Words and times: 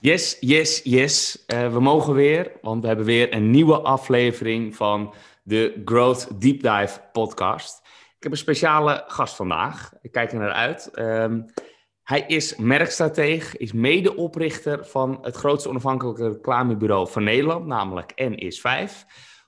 Yes, 0.00 0.36
yes, 0.40 0.80
yes. 0.84 1.44
Uh, 1.46 1.72
we 1.72 1.80
mogen 1.80 2.14
weer, 2.14 2.52
want 2.62 2.80
we 2.80 2.86
hebben 2.86 3.06
weer 3.06 3.34
een 3.34 3.50
nieuwe 3.50 3.80
aflevering 3.80 4.76
van 4.76 5.14
de 5.42 5.82
Growth 5.84 6.40
Deep 6.40 6.62
Dive 6.62 7.00
podcast. 7.12 7.78
Ik 8.16 8.22
heb 8.22 8.32
een 8.32 8.38
speciale 8.38 9.04
gast 9.06 9.36
vandaag. 9.36 9.92
Ik 10.02 10.12
kijk 10.12 10.32
er 10.32 10.38
naar 10.38 10.52
uit. 10.52 10.98
Um, 10.98 11.44
hij 12.02 12.24
is 12.26 12.56
merkstratege, 12.56 13.58
is 13.58 13.72
medeoprichter 13.72 14.86
van 14.86 15.18
het 15.22 15.36
grootste 15.36 15.68
onafhankelijke 15.68 16.28
reclamebureau 16.28 17.08
van 17.08 17.24
Nederland, 17.24 17.66
namelijk 17.66 18.12
N5. 18.22 18.92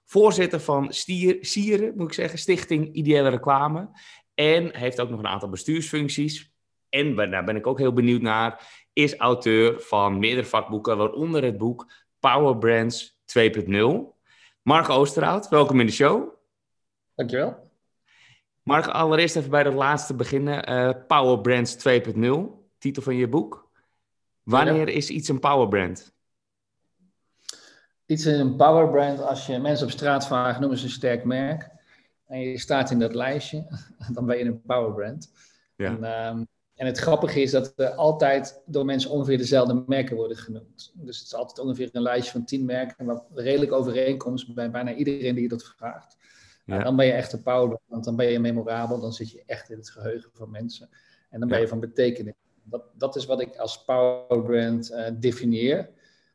Voorzitter 0.05 0.61
van 0.61 0.93
Stier, 0.93 1.37
Sieren, 1.41 1.93
moet 1.97 2.07
ik 2.07 2.15
zeggen, 2.15 2.39
Stichting 2.39 2.95
Ideale 2.95 3.29
Reclame. 3.29 3.89
En 4.35 4.77
heeft 4.77 5.01
ook 5.01 5.11
nog 5.11 5.19
een 5.19 5.27
aantal 5.27 5.49
bestuursfuncties. 5.49 6.53
En 6.89 7.15
daar 7.15 7.45
ben 7.45 7.57
ik 7.57 7.67
ook 7.67 7.79
heel 7.79 7.93
benieuwd 7.93 8.23
naar 8.23 8.63
is 9.03 9.17
auteur 9.17 9.81
van 9.81 10.19
meerdere 10.19 10.47
vakboeken, 10.47 10.97
waaronder 10.97 11.45
het 11.45 11.59
boek 11.59 11.93
Power 12.19 12.59
Brands 12.59 13.19
2.0. 13.39 14.19
Mark 14.63 14.89
Oosterhout, 14.89 15.49
welkom 15.49 15.81
in 15.81 15.87
de 15.87 15.93
show. 15.93 16.29
Dankjewel. 17.15 17.71
Mark, 18.63 18.87
allereerst 18.87 19.37
even 19.37 19.51
bij 19.51 19.63
dat 19.63 19.75
laatste 19.75 20.15
beginnen. 20.15 20.71
Uh, 20.71 20.91
Power 21.07 21.41
Brands 21.41 21.77
2.0, 21.77 22.31
titel 22.79 23.03
van 23.03 23.17
je 23.17 23.29
boek. 23.29 23.71
Wanneer 24.43 24.89
is 24.89 25.11
iets 25.11 25.29
een 25.29 25.41
power 25.41 25.69
brand? 25.69 26.15
Iets 28.07 28.27
is 28.27 28.39
een 28.39 28.57
power 28.57 28.91
brand 28.91 29.21
als 29.21 29.47
je 29.47 29.59
mensen 29.59 29.87
op 29.87 29.93
straat 29.93 30.27
vraagt, 30.27 30.61
noemen 30.61 30.79
ze 30.79 30.85
een 30.85 30.91
sterk 30.91 31.25
merk. 31.25 31.71
En 32.27 32.41
je 32.41 32.59
staat 32.59 32.91
in 32.91 32.99
dat 32.99 33.15
lijstje, 33.15 33.67
dan 34.15 34.27
ben 34.27 34.39
je 34.39 34.45
een 34.45 34.63
power 34.63 34.93
brand. 34.93 35.33
Ja. 35.77 35.87
En, 35.87 36.27
um, 36.27 36.49
en 36.81 36.87
het 36.87 36.99
grappige 36.99 37.41
is 37.43 37.51
dat 37.51 37.73
er 37.77 37.91
altijd 37.91 38.63
door 38.67 38.85
mensen 38.85 39.11
ongeveer 39.11 39.39
dezelfde 39.39 39.85
merken 39.87 40.17
worden 40.17 40.37
genoemd. 40.37 40.93
Dus 40.95 41.19
het 41.19 41.27
is 41.27 41.35
altijd 41.35 41.59
ongeveer 41.59 41.89
een 41.93 42.03
lijstje 42.03 42.33
van 42.33 42.45
tien 42.45 42.65
merken, 42.65 43.07
wat 43.07 43.25
redelijk 43.35 43.73
overeenkomst 43.73 44.55
bij 44.55 44.71
bijna 44.71 44.95
iedereen 44.95 45.35
die 45.35 45.43
je 45.43 45.49
dat 45.49 45.75
vraagt. 45.77 46.17
Ja. 46.65 46.83
dan 46.83 46.97
ben 46.97 47.07
je 47.07 47.13
echt 47.13 47.33
een 47.33 47.43
power, 47.43 47.79
want 47.87 48.05
dan 48.05 48.17
ben 48.17 48.27
je 48.27 48.39
memorabel, 48.39 49.01
dan 49.01 49.13
zit 49.13 49.31
je 49.31 49.43
echt 49.47 49.71
in 49.71 49.77
het 49.77 49.91
geheugen 49.91 50.31
van 50.33 50.51
mensen. 50.51 50.89
En 51.31 51.41
dan 51.41 51.49
ben 51.49 51.61
je 51.61 51.69
van 51.69 51.81
betekenis. 51.81 52.35
Dat, 52.63 52.83
dat 52.99 53.17
is 53.17 53.27
wat 53.27 53.41
ik 53.41 53.57
als 53.57 53.85
powerbrand 53.85 54.91
uh, 54.91 55.07
definieer. 55.19 55.91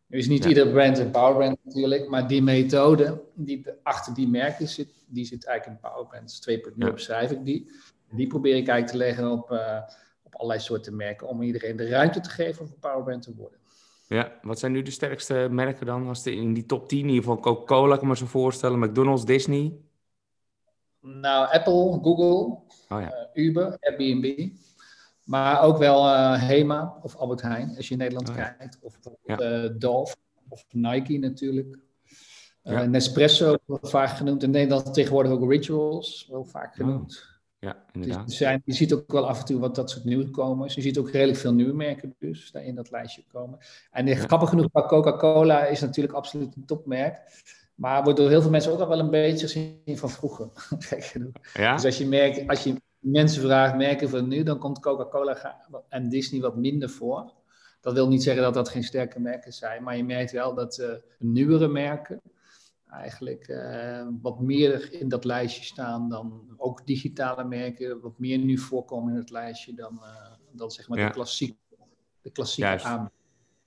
Nu 0.07 0.17
is 0.17 0.27
niet 0.27 0.43
ja. 0.43 0.49
ieder 0.49 0.67
brand 0.67 0.97
een 0.97 1.11
powerbrand 1.11 1.57
natuurlijk, 1.63 2.09
maar 2.09 2.27
die 2.27 2.41
methode 2.41 3.21
die 3.33 3.65
achter 3.83 4.13
die 4.13 4.27
merken 4.27 4.67
zit, 4.67 4.89
die 5.07 5.25
zit 5.25 5.45
eigenlijk 5.45 5.81
in 5.81 5.89
powerbrands 5.89 6.49
2.0 6.49 6.75
ja. 6.75 6.91
beschrijf 6.91 7.31
ik 7.31 7.45
die. 7.45 7.71
Die 8.11 8.27
probeer 8.27 8.55
ik 8.55 8.67
eigenlijk 8.67 8.87
te 8.87 8.97
leggen 8.97 9.31
op... 9.31 9.51
Uh, 9.51 9.81
allerlei 10.35 10.59
soorten 10.59 10.95
merken 10.95 11.27
om 11.27 11.41
iedereen 11.41 11.75
de 11.75 11.89
ruimte 11.89 12.19
te 12.19 12.29
geven 12.29 12.61
om 12.61 12.67
een 12.67 12.79
powerbrand 12.79 13.21
te 13.21 13.35
worden. 13.35 13.59
Ja, 14.07 14.31
wat 14.41 14.59
zijn 14.59 14.71
nu 14.71 14.81
de 14.81 14.91
sterkste 14.91 15.47
merken 15.51 15.85
dan? 15.85 16.07
Als 16.07 16.23
de, 16.23 16.35
in 16.35 16.53
die 16.53 16.65
top 16.65 16.89
10, 16.89 16.99
in 16.99 17.05
ieder 17.07 17.23
geval 17.23 17.39
Coca-Cola, 17.39 17.97
kan 17.97 18.07
me 18.07 18.15
zo 18.15 18.25
voorstellen, 18.25 18.79
McDonald's, 18.79 19.25
Disney? 19.25 19.73
Nou, 20.99 21.51
Apple, 21.51 21.99
Google, 22.01 22.57
oh, 22.89 23.01
ja. 23.01 23.13
uh, 23.33 23.45
Uber, 23.45 23.77
Airbnb. 23.79 24.49
Maar 25.23 25.61
ook 25.61 25.77
wel 25.77 26.05
uh, 26.05 26.41
Hema 26.41 26.97
of 27.01 27.15
Albert 27.15 27.41
Heijn, 27.41 27.75
als 27.75 27.87
je 27.87 27.91
in 27.93 27.99
Nederland 27.99 28.29
oh, 28.29 28.35
kijkt. 28.35 28.77
Of 28.81 28.99
ja. 29.23 29.63
uh, 29.63 29.69
Dolph 29.77 30.15
of 30.49 30.65
Nike 30.69 31.17
natuurlijk. 31.17 31.77
Ja. 32.63 32.83
Nespresso 32.83 33.55
vaak 33.67 34.09
genoemd. 34.09 34.43
In 34.43 34.51
Nederland 34.51 34.93
tegenwoordig 34.93 35.31
ook 35.31 35.49
Rituals, 35.51 36.27
wel 36.31 36.45
vaak 36.45 36.69
oh. 36.69 36.75
genoemd. 36.75 37.34
Ja, 37.59 37.85
inderdaad. 37.91 38.27
Dus 38.27 38.37
zijn, 38.37 38.61
je 38.65 38.73
ziet 38.73 38.93
ook 38.93 39.11
wel 39.11 39.27
af 39.27 39.39
en 39.39 39.45
toe 39.45 39.59
wat 39.59 39.75
dat 39.75 39.89
soort 39.89 40.03
nieuwe 40.03 40.29
komen. 40.29 40.71
Je 40.73 40.81
ziet 40.81 40.97
ook 40.97 41.09
redelijk 41.09 41.37
veel 41.37 41.53
nieuwe 41.53 41.73
merken 41.73 42.15
dus 42.19 42.51
daar 42.51 42.63
in 42.63 42.75
dat 42.75 42.91
lijstje 42.91 43.23
komen. 43.31 43.59
En 43.91 44.07
ja. 44.07 44.15
grappig 44.15 44.49
genoeg, 44.49 44.71
Coca-Cola 44.71 45.65
is 45.65 45.81
natuurlijk 45.81 46.15
absoluut 46.15 46.55
een 46.55 46.65
topmerk. 46.65 47.21
Maar 47.75 48.03
wordt 48.03 48.19
door 48.19 48.29
heel 48.29 48.41
veel 48.41 48.49
mensen 48.49 48.71
ook 48.71 48.79
al 48.79 48.87
wel 48.87 48.99
een 48.99 49.09
beetje 49.09 49.47
gezien 49.47 49.97
van 49.97 50.09
vroeger. 50.09 50.49
ja? 51.53 51.75
Dus 51.75 51.85
als 51.85 51.97
je, 51.97 52.07
merkt, 52.07 52.47
als 52.47 52.63
je 52.63 52.75
mensen 52.99 53.41
vraagt 53.41 53.75
merken 53.75 54.09
van 54.09 54.27
nu, 54.27 54.43
dan 54.43 54.57
komt 54.57 54.79
Coca-Cola 54.79 55.57
en 55.89 56.09
Disney 56.09 56.41
wat 56.41 56.55
minder 56.55 56.89
voor. 56.89 57.33
Dat 57.81 57.93
wil 57.93 58.07
niet 58.07 58.23
zeggen 58.23 58.43
dat 58.43 58.53
dat 58.53 58.69
geen 58.69 58.83
sterke 58.83 59.19
merken 59.19 59.53
zijn, 59.53 59.83
maar 59.83 59.97
je 59.97 60.03
merkt 60.03 60.31
wel 60.31 60.53
dat 60.53 60.77
uh, 60.77 60.87
nieuwere 61.19 61.67
merken, 61.67 62.21
eigenlijk 62.99 63.47
uh, 63.47 64.07
wat 64.21 64.39
meer 64.39 64.93
in 64.93 65.09
dat 65.09 65.25
lijstje 65.25 65.63
staan 65.63 66.09
dan 66.09 66.53
ook 66.57 66.85
digitale 66.85 67.43
merken, 67.43 68.01
wat 68.01 68.19
meer 68.19 68.37
nu 68.37 68.57
voorkomen 68.57 69.13
in 69.13 69.19
het 69.19 69.29
lijstje 69.29 69.73
dan, 69.73 69.99
uh, 70.01 70.31
dan 70.51 70.71
zeg 70.71 70.87
maar 70.87 70.99
ja. 70.99 71.07
de 71.07 71.13
klassieke, 71.13 71.55
de 72.21 72.29
klassieke 72.29 72.83
aan. 72.83 73.11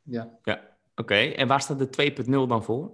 Ja, 0.03 0.39
ja. 0.43 0.53
oké. 0.53 0.63
Okay. 0.95 1.33
En 1.33 1.49
waar 1.49 1.61
staat 1.61 1.95
de 1.95 2.13
2.0 2.25 2.31
dan 2.31 2.65
voor? 2.65 2.93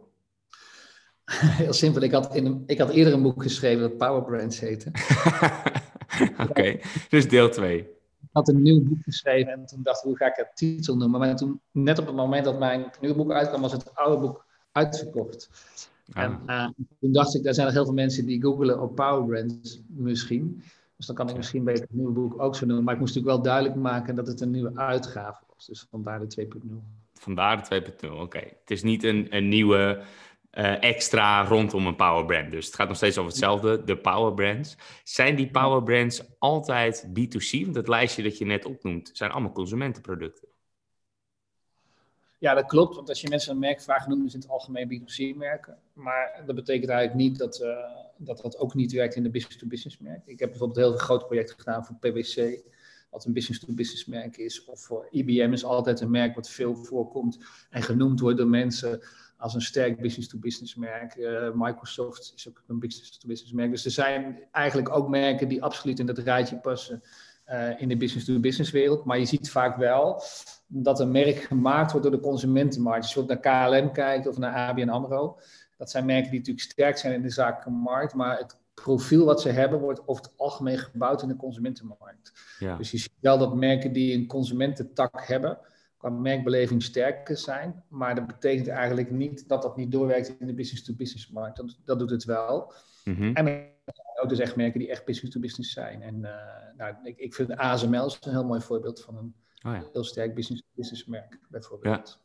Heel 1.63 1.73
simpel. 1.73 2.03
Ik 2.03 2.13
had, 2.13 2.35
in 2.35 2.47
een, 2.47 2.63
ik 2.67 2.79
had 2.79 2.91
eerder 2.91 3.13
een 3.13 3.23
boek 3.23 3.43
geschreven 3.43 3.81
dat 3.81 3.97
Power 3.97 4.23
Brands 4.23 4.61
heette. 4.61 4.91
oké, 6.39 6.43
okay. 6.43 6.83
dus 7.09 7.29
deel 7.29 7.51
2. 7.51 7.79
Ik 7.79 8.31
had 8.33 8.49
een 8.49 8.63
nieuw 8.63 8.83
boek 8.83 9.03
geschreven 9.03 9.53
en 9.53 9.67
toen 9.67 9.83
dacht 9.83 9.99
ik, 9.99 10.05
hoe 10.05 10.17
ga 10.17 10.27
ik 10.27 10.37
het 10.37 10.51
titel 10.55 10.97
noemen? 10.97 11.21
Maar 11.21 11.37
toen, 11.37 11.61
net 11.71 11.99
op 11.99 12.07
het 12.07 12.15
moment 12.15 12.45
dat 12.45 12.59
mijn 12.59 12.91
nieuwe 13.01 13.17
boek 13.17 13.33
uitkwam, 13.33 13.61
was 13.61 13.73
het 13.73 13.95
oude 13.95 14.21
boek 14.21 14.47
uitverkocht. 14.73 15.51
En 16.13 16.41
uh, 16.47 16.69
toen 17.01 17.13
dacht 17.13 17.35
ik, 17.35 17.43
daar 17.43 17.55
zijn 17.55 17.67
er 17.67 17.73
heel 17.73 17.85
veel 17.85 17.95
mensen 17.95 18.27
die 18.27 18.43
googelen 18.43 18.81
op 18.81 18.95
Power 18.95 19.25
Brands 19.27 19.81
misschien. 19.87 20.63
Dus 20.97 21.07
dan 21.07 21.17
kan 21.17 21.29
ik 21.29 21.37
misschien 21.37 21.65
beter 21.65 21.83
het 21.83 21.95
nieuwe 21.95 22.13
boek 22.13 22.43
ook 22.43 22.57
zo 22.57 22.67
noemen. 22.67 22.85
Maar 22.85 22.95
ik 22.95 23.01
moest 23.01 23.15
natuurlijk 23.15 23.43
wel 23.43 23.53
duidelijk 23.53 23.83
maken 23.83 24.15
dat 24.15 24.27
het 24.27 24.41
een 24.41 24.51
nieuwe 24.51 24.77
uitgave 24.77 25.43
was. 25.55 25.67
Dus 25.67 25.87
vandaar 25.91 26.29
de 26.29 26.49
2.0. 26.49 26.71
Vandaar 27.13 27.69
de 27.69 27.95
2.0, 28.07 28.11
oké. 28.11 28.39
Het 28.39 28.71
is 28.71 28.83
niet 28.83 29.05
een, 29.05 29.27
een 29.31 29.49
nieuwe 29.49 30.03
uh, 30.53 30.83
extra 30.83 31.45
rondom 31.45 31.87
een 31.87 31.97
power 31.97 32.25
brand. 32.25 32.51
Dus 32.51 32.67
het 32.67 32.75
gaat 32.75 32.89
nog 32.89 32.97
steeds 32.97 33.19
over 33.19 33.31
hetzelfde, 33.31 33.85
de 33.85 33.97
power 33.97 34.35
brands. 34.35 34.77
Zijn 35.05 35.37
die 35.37 35.51
power 35.51 35.83
brands 35.83 36.23
altijd 36.39 37.07
B2C? 37.09 37.63
Want 37.65 37.75
het 37.75 37.89
lijstje 37.89 38.23
dat 38.23 38.39
je 38.39 38.45
net 38.45 38.65
opnoemt, 38.65 39.11
zijn 39.13 39.31
allemaal 39.31 39.53
consumentenproducten. 39.53 40.49
Ja, 42.45 42.55
dat 42.55 42.67
klopt. 42.67 42.97
Want 42.97 43.09
als 43.09 43.21
je 43.21 43.29
mensen 43.29 43.53
een 43.53 43.59
merk 43.59 43.81
vraagt, 43.81 44.07
noemen 44.07 44.27
in 44.27 44.39
het 44.39 44.49
algemeen 44.49 44.89
B2C-merken. 44.89 45.79
Maar 45.93 46.43
dat 46.47 46.55
betekent 46.55 46.91
eigenlijk 46.91 47.29
niet 47.29 47.39
dat, 47.39 47.61
uh, 47.61 47.77
dat 48.17 48.41
dat 48.41 48.59
ook 48.59 48.75
niet 48.75 48.93
werkt 48.93 49.15
in 49.15 49.23
de 49.23 49.31
business-to-business 49.31 49.99
merk. 49.99 50.27
Ik 50.27 50.39
heb 50.39 50.49
bijvoorbeeld 50.49 50.87
heel 50.87 50.97
groot 50.97 51.27
project 51.27 51.55
gedaan 51.59 51.85
voor 51.85 51.97
PwC, 51.97 52.61
wat 53.11 53.25
een 53.25 53.33
business-to-business 53.33 54.05
merk 54.05 54.37
is. 54.37 54.65
Of 54.65 54.81
voor 54.81 55.09
IBM 55.11 55.53
is 55.53 55.65
altijd 55.65 56.01
een 56.01 56.11
merk 56.11 56.35
wat 56.35 56.51
veel 56.51 56.77
voorkomt 56.77 57.39
en 57.71 57.83
genoemd 57.83 58.21
wordt 58.21 58.39
door 58.39 58.49
mensen 58.49 59.03
als 59.37 59.55
een 59.55 59.63
sterk 59.63 60.01
business-to-business 60.01 60.75
merk. 60.75 61.17
Uh, 61.17 61.51
Microsoft 61.55 62.33
is 62.37 62.49
ook 62.49 62.63
een 62.67 62.79
business-to-business 62.79 63.53
merk. 63.53 63.71
Dus 63.71 63.85
er 63.85 63.91
zijn 63.91 64.39
eigenlijk 64.53 64.89
ook 64.89 65.09
merken 65.09 65.49
die 65.49 65.63
absoluut 65.63 65.99
in 65.99 66.07
dat 66.07 66.19
rijtje 66.19 66.57
passen 66.57 67.03
uh, 67.51 67.81
in 67.81 67.89
de 67.89 67.97
business-to-business 67.97 68.71
wereld. 68.71 69.05
Maar 69.05 69.19
je 69.19 69.25
ziet 69.25 69.51
vaak 69.51 69.77
wel 69.77 70.23
dat 70.67 71.01
een 71.01 71.11
merk 71.11 71.37
gemaakt 71.37 71.93
wordt 71.93 72.07
door 72.07 72.17
de 72.17 72.23
consumentenmarkt. 72.23 73.03
Als 73.03 73.15
je 73.15 73.21
ook 73.21 73.29
naar 73.29 73.69
KLM 73.71 73.93
kijkt 73.93 74.27
of 74.27 74.39
naar 74.39 74.55
ABN 74.55 74.89
AMRO. 74.89 75.39
Dat 75.77 75.91
zijn 75.91 76.05
merken 76.05 76.31
die 76.31 76.39
natuurlijk 76.39 76.67
sterk 76.67 76.97
zijn 76.97 77.15
in 77.15 77.23
de 77.23 77.31
zakelijke 77.31 77.71
markt. 77.71 78.15
Maar 78.15 78.39
het 78.39 78.57
profiel 78.75 79.25
wat 79.25 79.41
ze 79.41 79.49
hebben 79.49 79.81
wordt 79.81 80.09
over 80.09 80.25
het 80.25 80.33
algemeen 80.37 80.79
gebouwd 80.79 81.23
in 81.23 81.29
de 81.29 81.37
consumentenmarkt. 81.37 82.33
Ja. 82.59 82.77
Dus 82.77 82.91
je 82.91 82.99
ziet 82.99 83.13
wel 83.21 83.39
dat 83.39 83.55
merken 83.55 83.93
die 83.93 84.15
een 84.15 84.27
consumententak 84.27 85.27
hebben 85.27 85.59
qua 85.97 86.09
merkbeleving 86.09 86.83
sterker 86.83 87.37
zijn. 87.37 87.83
Maar 87.89 88.15
dat 88.15 88.27
betekent 88.27 88.69
eigenlijk 88.69 89.11
niet 89.11 89.49
dat 89.49 89.63
dat 89.63 89.77
niet 89.77 89.93
doorwerkt 89.93 90.37
in 90.39 90.47
de 90.47 90.55
business-to-business 90.55 91.31
markt. 91.31 91.57
Dat, 91.57 91.79
dat 91.85 91.99
doet 91.99 92.11
het 92.11 92.25
wel. 92.25 92.73
Mm 93.05 93.15
-hmm. 93.15 93.35
En 93.35 93.73
ook 94.25 94.31
dus 94.31 94.39
echt 94.39 94.57
merken 94.57 94.81
die 94.81 94.91
echt 94.91 95.05
business-to-business 95.05 95.73
zijn. 95.73 96.03
En 96.03 96.15
uh, 96.15 96.31
nou, 96.77 96.95
ik, 97.03 97.19
ik 97.19 97.35
vind 97.35 97.57
ASML 97.57 98.07
is 98.07 98.19
een 98.21 98.31
heel 98.31 98.45
mooi 98.45 98.61
voorbeeld 98.61 99.03
van 99.03 99.17
een 99.17 99.35
oh 99.67 99.73
ja. 99.73 99.89
heel 99.93 100.05
sterk 100.05 100.35
business-to-business 100.35 101.05
merk, 101.05 101.39
bijvoorbeeld. 101.49 102.21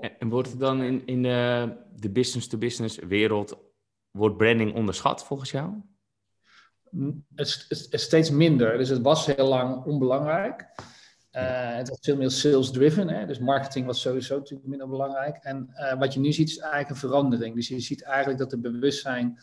Ja. 0.00 0.10
En, 0.18 0.28
wordt 0.28 0.50
het 0.50 0.60
dan 0.60 0.82
in, 0.82 1.06
in 1.06 1.22
de, 1.22 1.72
de 1.96 2.10
business-to-business 2.10 2.98
wereld, 2.98 3.58
wordt 4.10 4.36
branding 4.36 4.74
onderschat 4.74 5.24
volgens 5.24 5.50
jou? 5.50 5.72
Het, 7.34 7.66
het, 7.68 7.86
het, 7.90 8.00
steeds 8.00 8.30
minder. 8.30 8.78
Dus 8.78 8.88
het 8.88 9.02
was 9.02 9.26
heel 9.26 9.48
lang 9.48 9.84
onbelangrijk. 9.84 10.60
Uh, 11.32 11.76
het 11.76 11.88
was 11.88 11.98
veel 12.00 12.16
meer 12.16 12.30
sales-driven, 12.30 13.26
dus 13.26 13.38
marketing 13.38 13.86
was 13.86 14.00
sowieso 14.00 14.36
natuurlijk 14.36 14.68
minder 14.68 14.88
belangrijk. 14.88 15.36
En 15.36 15.70
uh, 15.70 15.98
wat 15.98 16.14
je 16.14 16.20
nu 16.20 16.32
ziet 16.32 16.48
is 16.48 16.58
eigenlijk 16.58 16.90
een 16.90 17.08
verandering. 17.08 17.54
Dus 17.54 17.68
je 17.68 17.80
ziet 17.80 18.02
eigenlijk 18.02 18.38
dat 18.38 18.50
het 18.50 18.62
bewustzijn 18.62 19.38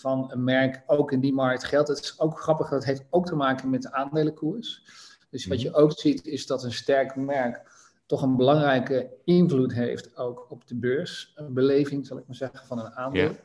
van 0.00 0.30
een 0.32 0.44
merk 0.44 0.82
ook 0.86 1.12
in 1.12 1.20
die 1.20 1.32
markt 1.32 1.64
geldt. 1.64 1.88
Het 1.88 1.98
is 1.98 2.20
ook 2.20 2.40
grappig, 2.40 2.68
dat 2.68 2.84
heeft 2.84 3.04
ook 3.10 3.26
te 3.26 3.34
maken 3.34 3.70
met 3.70 3.82
de 3.82 3.92
aandelenkoers. 3.92 4.82
Dus 5.30 5.46
wat 5.46 5.60
je 5.60 5.68
mhm. 5.68 5.78
ook 5.78 5.92
ziet 5.98 6.26
is 6.26 6.46
dat 6.46 6.64
een 6.64 6.72
sterk 6.72 7.16
merk 7.16 7.78
toch 8.06 8.22
een 8.22 8.36
belangrijke 8.36 9.10
invloed 9.24 9.72
heeft 9.72 10.16
ook 10.16 10.46
op 10.48 10.66
de 10.66 10.74
beurs. 10.74 11.32
Een 11.34 11.52
beleving, 11.54 12.06
zal 12.06 12.18
ik 12.18 12.26
maar 12.26 12.36
zeggen, 12.36 12.66
van 12.66 12.78
een 12.78 12.92
aandeel. 12.92 13.36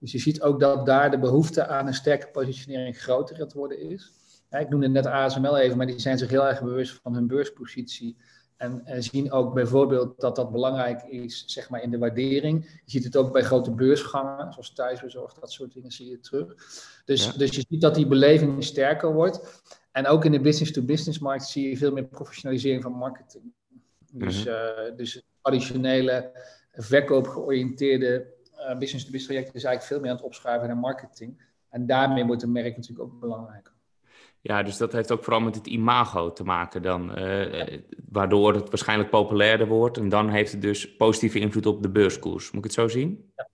Dus 0.00 0.12
je 0.12 0.18
ziet 0.18 0.42
ook 0.42 0.60
dat 0.60 0.86
daar 0.86 1.10
de 1.10 1.18
behoefte 1.18 1.66
aan 1.66 1.86
een 1.86 1.94
sterke 1.94 2.28
positionering 2.30 2.98
groter 2.98 3.34
aan 3.34 3.42
het 3.42 3.52
worden 3.52 3.80
is. 3.80 4.12
Ja, 4.50 4.58
ik 4.58 4.68
noemde 4.68 4.88
net 4.88 5.06
ASML 5.06 5.56
even, 5.56 5.76
maar 5.76 5.86
die 5.86 5.98
zijn 5.98 6.18
zich 6.18 6.30
heel 6.30 6.46
erg 6.46 6.62
bewust 6.62 7.00
van 7.02 7.14
hun 7.14 7.26
beurspositie 7.26 8.16
En, 8.62 8.82
en, 8.84 9.02
zien 9.02 9.32
ook 9.32 9.54
bijvoorbeeld 9.54 10.20
dat 10.20 10.36
dat 10.36 10.52
belangrijk 10.52 11.02
is 11.02 11.44
zeg 11.46 11.70
maar, 11.70 11.82
in 11.82 11.90
de 11.90 11.98
waardering. 11.98 12.64
Je 12.64 12.90
ziet 12.90 13.04
het 13.04 13.16
ook 13.16 13.32
bij 13.32 13.42
grote 13.42 13.70
beursgangen, 13.70 14.52
zoals 14.52 14.72
thuisbezorgd, 14.72 15.40
dat 15.40 15.52
soort 15.52 15.72
dingen 15.72 15.90
zie 15.90 16.10
je 16.10 16.20
terug. 16.20 16.54
Dus, 17.04 17.32
dus 17.32 17.54
je 17.54 17.64
ziet 17.68 17.80
dat 17.80 17.94
die 17.94 18.06
beleving 18.06 18.64
sterker 18.64 19.12
wordt. 19.12 19.62
En 19.92 20.06
ook 20.06 20.24
in 20.24 20.32
de 20.32 20.40
business-to-business 20.40 21.18
markt 21.18 21.44
zie 21.44 21.68
je 21.68 21.76
veel 21.76 21.92
meer 21.92 22.04
professionalisering 22.04 22.82
van 22.82 22.92
marketing. 22.92 23.44
Dus, 24.12 24.46
uh, 24.46 24.56
dus 24.96 25.22
traditionele 25.40 26.30
verkoopgeoriënteerde 26.72 28.26
uh, 28.54 28.78
business-to-business 28.78 29.26
trajecten 29.26 29.54
is 29.54 29.64
eigenlijk 29.64 29.82
veel 29.82 30.00
meer 30.00 30.10
aan 30.10 30.16
het 30.16 30.24
opschuiven 30.24 30.68
naar 30.68 30.76
marketing. 30.76 31.42
En 31.68 31.86
daarmee 31.86 32.24
wordt 32.24 32.42
een 32.42 32.52
merk 32.52 32.76
natuurlijk 32.76 33.08
ook 33.08 33.20
belangrijker. 33.20 33.71
Ja, 34.44 34.62
dus 34.62 34.76
dat 34.76 34.92
heeft 34.92 35.12
ook 35.12 35.24
vooral 35.24 35.40
met 35.40 35.54
het 35.54 35.66
imago 35.66 36.32
te 36.32 36.44
maken 36.44 36.82
dan, 36.82 37.18
uh, 37.18 37.78
waardoor 38.08 38.54
het 38.54 38.68
waarschijnlijk 38.68 39.10
populairder 39.10 39.66
wordt. 39.66 39.96
En 39.96 40.08
dan 40.08 40.28
heeft 40.28 40.52
het 40.52 40.62
dus 40.62 40.96
positieve 40.96 41.38
invloed 41.38 41.66
op 41.66 41.82
de 41.82 41.90
beurskoers. 41.90 42.50
Moet 42.50 42.64
ik 42.64 42.70
het 42.70 42.72
zo 42.72 42.88
zien? 42.88 43.32
Ja, 43.36 43.48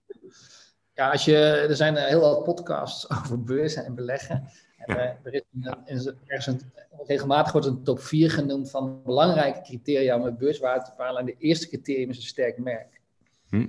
ja 0.93 1.11
als 1.11 1.25
je, 1.25 1.35
er 1.69 1.75
zijn 1.75 1.95
heel 1.95 2.19
wat 2.19 2.43
podcasts 2.43 3.09
over 3.21 3.43
beurzen 3.43 3.85
en 3.85 3.95
beleggen. 3.95 4.49
En, 4.77 4.95
ja. 4.95 5.19
er 5.23 5.33
is, 5.33 6.45
een, 6.45 6.45
een, 6.47 6.61
regelmatig 7.05 7.51
wordt 7.51 7.67
een 7.67 7.83
top 7.83 7.99
4 7.99 8.31
genoemd 8.31 8.69
van 8.69 9.03
belangrijke 9.03 9.61
criteria 9.61 10.15
om 10.15 10.25
een 10.25 10.37
beurswaarde 10.37 10.83
te 10.83 10.89
bepalen. 10.89 11.19
En 11.19 11.25
de 11.25 11.35
eerste 11.37 11.67
criterium 11.67 12.09
is 12.09 12.17
een 12.17 12.23
sterk 12.23 12.57
merk. 12.57 13.01
Hm. 13.49 13.67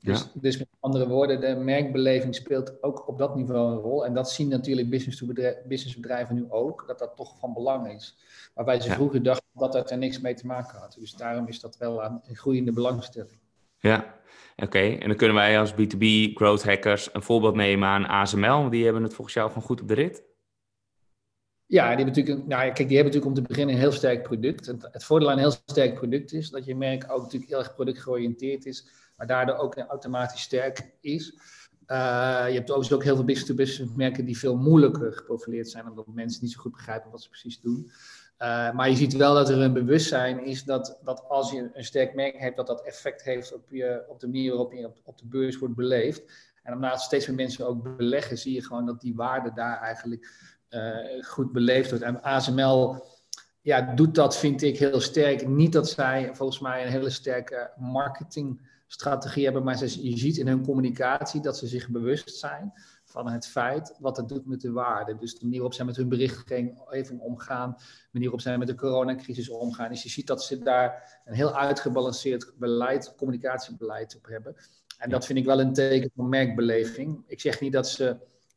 Dus, 0.00 0.28
dus, 0.34 0.58
met 0.58 0.68
andere 0.80 1.08
woorden, 1.08 1.40
de 1.40 1.54
merkbeleving 1.54 2.34
speelt 2.34 2.82
ook 2.82 3.08
op 3.08 3.18
dat 3.18 3.36
niveau 3.36 3.72
een 3.72 3.78
rol. 3.78 4.06
En 4.06 4.14
dat 4.14 4.30
zien 4.30 4.48
natuurlijk 4.48 4.90
businessbedrijven 5.66 6.34
nu 6.34 6.46
ook, 6.48 6.84
dat 6.86 6.98
dat 6.98 7.16
toch 7.16 7.38
van 7.38 7.52
belang 7.52 7.92
is. 7.92 8.16
Waarbij 8.54 8.80
ze 8.80 8.90
vroeger 8.90 9.22
dachten 9.22 9.48
dat 9.52 9.72
dat 9.72 9.90
er 9.90 9.98
niks 9.98 10.20
mee 10.20 10.34
te 10.34 10.46
maken 10.46 10.78
had. 10.78 10.96
Dus 10.98 11.12
daarom 11.12 11.48
is 11.48 11.60
dat 11.60 11.76
wel 11.76 12.02
een 12.02 12.36
groeiende 12.36 12.72
belangstelling. 12.72 13.38
Ja, 13.78 14.14
oké. 14.56 14.78
En 14.78 15.08
dan 15.08 15.16
kunnen 15.16 15.36
wij 15.36 15.58
als 15.58 15.72
B2B 15.72 16.32
growth 16.34 16.64
hackers 16.64 17.08
een 17.12 17.22
voorbeeld 17.22 17.54
nemen 17.54 17.88
aan 17.88 18.06
ASML. 18.06 18.70
Die 18.70 18.84
hebben 18.84 19.02
het 19.02 19.14
volgens 19.14 19.36
jou 19.36 19.50
van 19.50 19.62
goed 19.62 19.80
op 19.80 19.88
de 19.88 19.94
rit. 19.94 20.22
Ja, 21.66 21.86
die 21.88 21.96
hebben 21.96 22.06
natuurlijk, 22.06 22.46
nou, 22.46 22.62
kijk, 22.62 22.88
die 22.88 22.96
hebben 22.96 23.04
natuurlijk 23.04 23.26
om 23.26 23.34
te 23.34 23.42
beginnen 23.42 23.74
een 23.74 23.80
heel 23.80 23.92
sterk 23.92 24.22
product. 24.22 24.66
Het, 24.66 24.88
het 24.92 25.04
voordeel 25.04 25.30
aan 25.30 25.34
een 25.34 25.42
heel 25.42 25.58
sterk 25.66 25.94
product 25.94 26.32
is 26.32 26.50
dat 26.50 26.64
je 26.64 26.76
merk 26.76 27.04
ook 27.12 27.22
natuurlijk 27.22 27.50
heel 27.50 27.58
erg 27.58 27.74
productgeoriënteerd 27.74 28.66
is 28.66 28.86
maar 29.20 29.28
daardoor 29.28 29.56
ook 29.56 29.76
automatisch 29.78 30.42
sterk 30.42 30.90
is. 31.00 31.32
Uh, 31.86 31.96
je 32.48 32.54
hebt 32.54 32.70
overigens 32.70 32.92
ook 32.92 33.04
heel 33.04 33.14
veel 33.14 33.24
business-to-business 33.24 33.94
merken 33.94 34.24
die 34.24 34.38
veel 34.38 34.56
moeilijker 34.56 35.12
geprofileerd 35.12 35.68
zijn, 35.68 35.88
omdat 35.88 36.06
mensen 36.06 36.42
niet 36.42 36.52
zo 36.52 36.60
goed 36.60 36.72
begrijpen 36.72 37.10
wat 37.10 37.22
ze 37.22 37.28
precies 37.28 37.60
doen. 37.60 37.90
Uh, 38.38 38.72
maar 38.72 38.90
je 38.90 38.96
ziet 38.96 39.12
wel 39.12 39.34
dat 39.34 39.48
er 39.48 39.58
een 39.58 39.72
bewustzijn 39.72 40.44
is 40.44 40.64
dat, 40.64 41.00
dat 41.04 41.24
als 41.28 41.50
je 41.50 41.70
een 41.74 41.84
sterk 41.84 42.14
merk 42.14 42.38
hebt, 42.38 42.56
dat 42.56 42.66
dat 42.66 42.84
effect 42.84 43.22
heeft 43.22 43.54
op, 43.54 43.70
je, 43.70 44.04
op 44.08 44.20
de 44.20 44.26
manier 44.26 44.50
waarop 44.50 44.72
je 44.72 44.86
op, 44.86 44.96
op 45.04 45.18
de 45.18 45.26
beurs 45.26 45.58
wordt 45.58 45.74
beleefd. 45.74 46.22
En 46.62 46.72
omdat 46.74 47.00
steeds 47.00 47.26
meer 47.26 47.36
mensen 47.36 47.66
ook 47.66 47.96
beleggen, 47.96 48.38
zie 48.38 48.54
je 48.54 48.64
gewoon 48.64 48.86
dat 48.86 49.00
die 49.00 49.14
waarde 49.14 49.52
daar 49.54 49.80
eigenlijk 49.80 50.28
uh, 50.70 51.24
goed 51.24 51.52
beleefd 51.52 51.90
wordt. 51.90 52.04
En 52.04 52.22
ASML 52.22 53.04
ja, 53.60 53.94
doet 53.94 54.14
dat, 54.14 54.38
vind 54.38 54.62
ik, 54.62 54.78
heel 54.78 55.00
sterk. 55.00 55.48
Niet 55.48 55.72
dat 55.72 55.88
zij 55.88 56.30
volgens 56.32 56.60
mij 56.60 56.82
een 56.82 56.90
hele 56.90 57.10
sterke 57.10 57.70
marketing 57.76 58.68
strategie 58.92 59.44
hebben, 59.44 59.64
maar 59.64 59.78
je 59.78 60.18
ziet 60.18 60.36
in 60.36 60.46
hun 60.46 60.64
communicatie 60.64 61.40
dat 61.40 61.58
ze 61.58 61.66
zich 61.66 61.88
bewust 61.88 62.36
zijn 62.36 62.72
van 63.04 63.28
het 63.28 63.46
feit 63.46 63.96
wat 63.98 64.16
het 64.16 64.28
doet 64.28 64.46
met 64.46 64.60
de 64.60 64.72
waarde. 64.72 65.16
Dus 65.16 65.32
de 65.32 65.38
manier 65.42 65.58
waarop 65.58 65.74
zij 65.74 65.84
met 65.84 65.96
hun 65.96 66.08
berichtgeving 66.08 67.20
omgaan, 67.20 67.74
de 67.76 68.08
manier 68.10 68.28
waarop 68.28 68.40
zij 68.40 68.58
met 68.58 68.68
de 68.68 68.74
coronacrisis 68.74 69.48
omgaan. 69.48 69.88
Dus 69.88 70.02
je 70.02 70.08
ziet 70.08 70.26
dat 70.26 70.44
ze 70.44 70.58
daar 70.58 71.20
een 71.24 71.34
heel 71.34 71.56
uitgebalanceerd 71.56 72.52
beleid, 72.58 73.14
communicatiebeleid 73.16 74.16
op 74.16 74.26
hebben. 74.26 74.56
En 74.98 75.10
dat 75.10 75.26
vind 75.26 75.38
ik 75.38 75.44
wel 75.44 75.60
een 75.60 75.72
teken 75.72 76.10
van 76.14 76.28
merkbeleving. 76.28 77.24
Ik 77.26 77.40
zeg 77.40 77.60
niet 77.60 77.72
dat 77.72 77.88
ze 77.88 78.16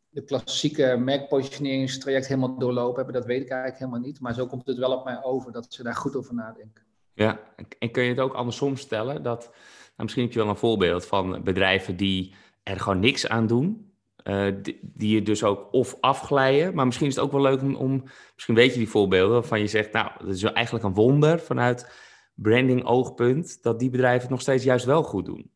de 0.10 0.24
klassieke 0.24 0.96
merkpositioneringstraject 1.00 2.28
helemaal 2.28 2.58
doorlopen 2.58 2.96
hebben, 2.96 3.14
dat 3.14 3.26
weet 3.26 3.42
ik 3.42 3.50
eigenlijk 3.50 3.80
helemaal 3.80 4.08
niet. 4.08 4.20
Maar 4.20 4.34
zo 4.34 4.48
komt 4.48 4.68
het 4.68 4.78
wel 4.78 4.98
op 4.98 5.04
mij 5.04 5.24
over 5.24 5.52
dat 5.52 5.74
ze 5.74 5.84
daar 5.84 5.96
goed 5.96 6.16
over 6.16 6.34
nadenken. 6.34 6.84
Ja, 7.14 7.40
en 7.80 7.92
kun 7.92 8.04
je 8.04 8.10
het 8.10 8.20
ook 8.20 8.34
andersom 8.34 8.76
stellen 8.76 9.24
dat 9.24 9.52
nou, 9.96 10.04
misschien 10.04 10.24
heb 10.24 10.34
je 10.34 10.40
wel 10.40 10.50
een 10.50 10.56
voorbeeld 10.56 11.06
van 11.06 11.44
bedrijven 11.44 11.96
die 11.96 12.34
er 12.64 12.80
gewoon 12.80 13.00
niks 13.00 13.28
aan 13.28 13.48
doen. 13.48 13.92
Uh, 14.24 14.54
die, 14.62 14.80
die, 14.82 15.16
je 15.16 15.22
dus 15.22 15.44
ook 15.44 15.74
of 15.74 15.98
afglijden. 16.00 16.76
Maar 16.76 16.86
misschien 16.86 17.08
is 17.08 17.16
het 17.16 17.24
ook 17.24 17.32
wel 17.32 17.42
leuk 17.42 17.62
om, 17.62 17.76
om, 17.76 18.04
misschien 18.34 18.56
weet 18.56 18.72
je 18.72 18.78
die 18.78 18.90
voorbeelden 18.90 19.34
waarvan 19.34 19.60
je 19.60 19.68
zegt, 19.68 19.92
nou, 19.92 20.12
dat 20.20 20.36
is 20.36 20.44
eigenlijk 20.44 20.86
een 20.86 20.94
wonder 20.94 21.40
vanuit 21.40 21.92
branding 22.34 22.86
oogpunt, 22.86 23.64
dat 23.64 23.80
die 23.80 23.90
bedrijven 23.90 24.22
het 24.22 24.30
nog 24.30 24.42
steeds 24.42 24.64
juist 24.64 24.86
wel 24.86 25.04
goed 25.04 25.26
doen. 25.26 25.52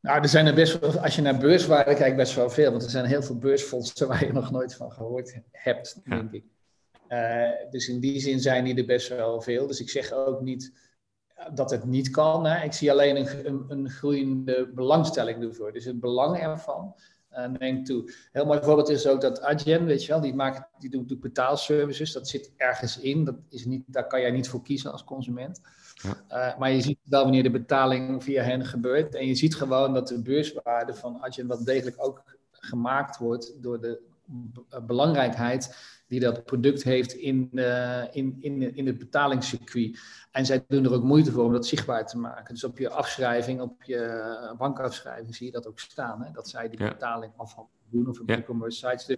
Nou, 0.00 0.22
er 0.22 0.28
zijn 0.28 0.46
er 0.46 0.54
best 0.54 0.98
als 0.98 1.16
je 1.16 1.22
naar 1.22 1.38
beurswaarde 1.38 1.94
kijkt, 1.94 2.16
best 2.16 2.34
wel 2.34 2.50
veel. 2.50 2.70
Want 2.70 2.82
er 2.82 2.90
zijn 2.90 3.04
heel 3.04 3.22
veel 3.22 3.38
beursfondsen 3.38 4.08
waar 4.08 4.26
je 4.26 4.32
nog 4.32 4.50
nooit 4.50 4.74
van 4.74 4.92
gehoord 4.92 5.40
hebt, 5.52 6.00
denk 6.04 6.32
ik. 6.32 6.44
Uh, 7.08 7.70
dus 7.70 7.88
in 7.88 8.00
die 8.00 8.20
zin 8.20 8.40
zijn 8.40 8.64
die 8.64 8.74
er 8.74 8.84
best 8.84 9.08
wel 9.08 9.40
veel. 9.40 9.66
Dus 9.66 9.80
ik 9.80 9.90
zeg 9.90 10.12
ook 10.12 10.40
niet 10.40 10.72
dat 11.54 11.70
het 11.70 11.84
niet 11.84 12.10
kan. 12.10 12.46
Hè. 12.46 12.64
Ik 12.64 12.72
zie 12.72 12.90
alleen 12.90 13.16
een, 13.16 13.46
een, 13.46 13.64
een 13.68 13.90
groeiende 13.90 14.70
belangstelling 14.74 15.42
ervoor. 15.42 15.72
Dus 15.72 15.84
het 15.84 16.00
belang 16.00 16.38
ervan 16.38 16.94
uh, 17.32 17.46
neemt 17.58 17.86
toe. 17.86 18.12
Heel 18.32 18.46
mooi 18.46 18.60
voorbeeld 18.62 18.88
is 18.88 19.06
ook 19.06 19.20
dat 19.20 19.40
Adyen, 19.40 19.84
weet 19.84 20.04
je 20.04 20.12
wel, 20.12 20.20
die, 20.20 20.34
maakt, 20.34 20.68
die 20.78 20.90
doet, 20.90 21.08
doet 21.08 21.20
betaalservices. 21.20 22.12
Dat 22.12 22.28
zit 22.28 22.52
ergens 22.56 22.98
in. 22.98 23.24
Dat 23.24 23.36
is 23.48 23.64
niet, 23.64 23.82
daar 23.86 24.06
kan 24.06 24.20
jij 24.20 24.30
niet 24.30 24.48
voor 24.48 24.62
kiezen 24.62 24.92
als 24.92 25.04
consument. 25.04 25.60
Uh, 26.04 26.58
maar 26.58 26.70
je 26.70 26.80
ziet 26.80 26.98
wel 27.04 27.22
wanneer 27.22 27.42
de 27.42 27.50
betaling 27.50 28.24
via 28.24 28.42
hen 28.42 28.66
gebeurt. 28.66 29.14
En 29.14 29.26
je 29.26 29.34
ziet 29.34 29.54
gewoon 29.54 29.94
dat 29.94 30.08
de 30.08 30.22
beurswaarde 30.22 30.94
van 30.94 31.22
Adyen 31.22 31.48
wel 31.48 31.64
degelijk 31.64 31.96
ook 31.98 32.22
gemaakt 32.50 33.18
wordt 33.18 33.62
door 33.62 33.80
de 33.80 34.00
belangrijkheid 34.86 35.76
die 36.06 36.20
dat 36.20 36.44
product 36.44 36.82
heeft 36.82 37.12
in, 37.12 37.50
uh, 37.52 38.02
in, 38.10 38.36
in, 38.40 38.76
in 38.76 38.86
het 38.86 38.98
betalingscircuit. 38.98 39.98
En 40.30 40.46
zij 40.46 40.64
doen 40.68 40.84
er 40.84 40.94
ook 40.94 41.02
moeite 41.02 41.32
voor 41.32 41.44
om 41.44 41.52
dat 41.52 41.66
zichtbaar 41.66 42.06
te 42.06 42.18
maken. 42.18 42.54
Dus 42.54 42.64
op 42.64 42.78
je 42.78 42.88
afschrijving, 42.88 43.60
op 43.60 43.82
je 43.82 44.54
bankafschrijving 44.58 45.34
zie 45.34 45.46
je 45.46 45.52
dat 45.52 45.66
ook 45.66 45.78
staan. 45.78 46.22
Hè? 46.22 46.32
Dat 46.32 46.48
zij 46.48 46.68
die 46.68 46.78
betaling 46.78 47.32
afhandelen 47.36 47.74
doen 47.90 48.08
of 48.08 48.20
op 48.20 48.28
ja. 48.28 48.36
e-commerce 48.36 48.78
sites. 48.78 49.04
Dus, 49.04 49.16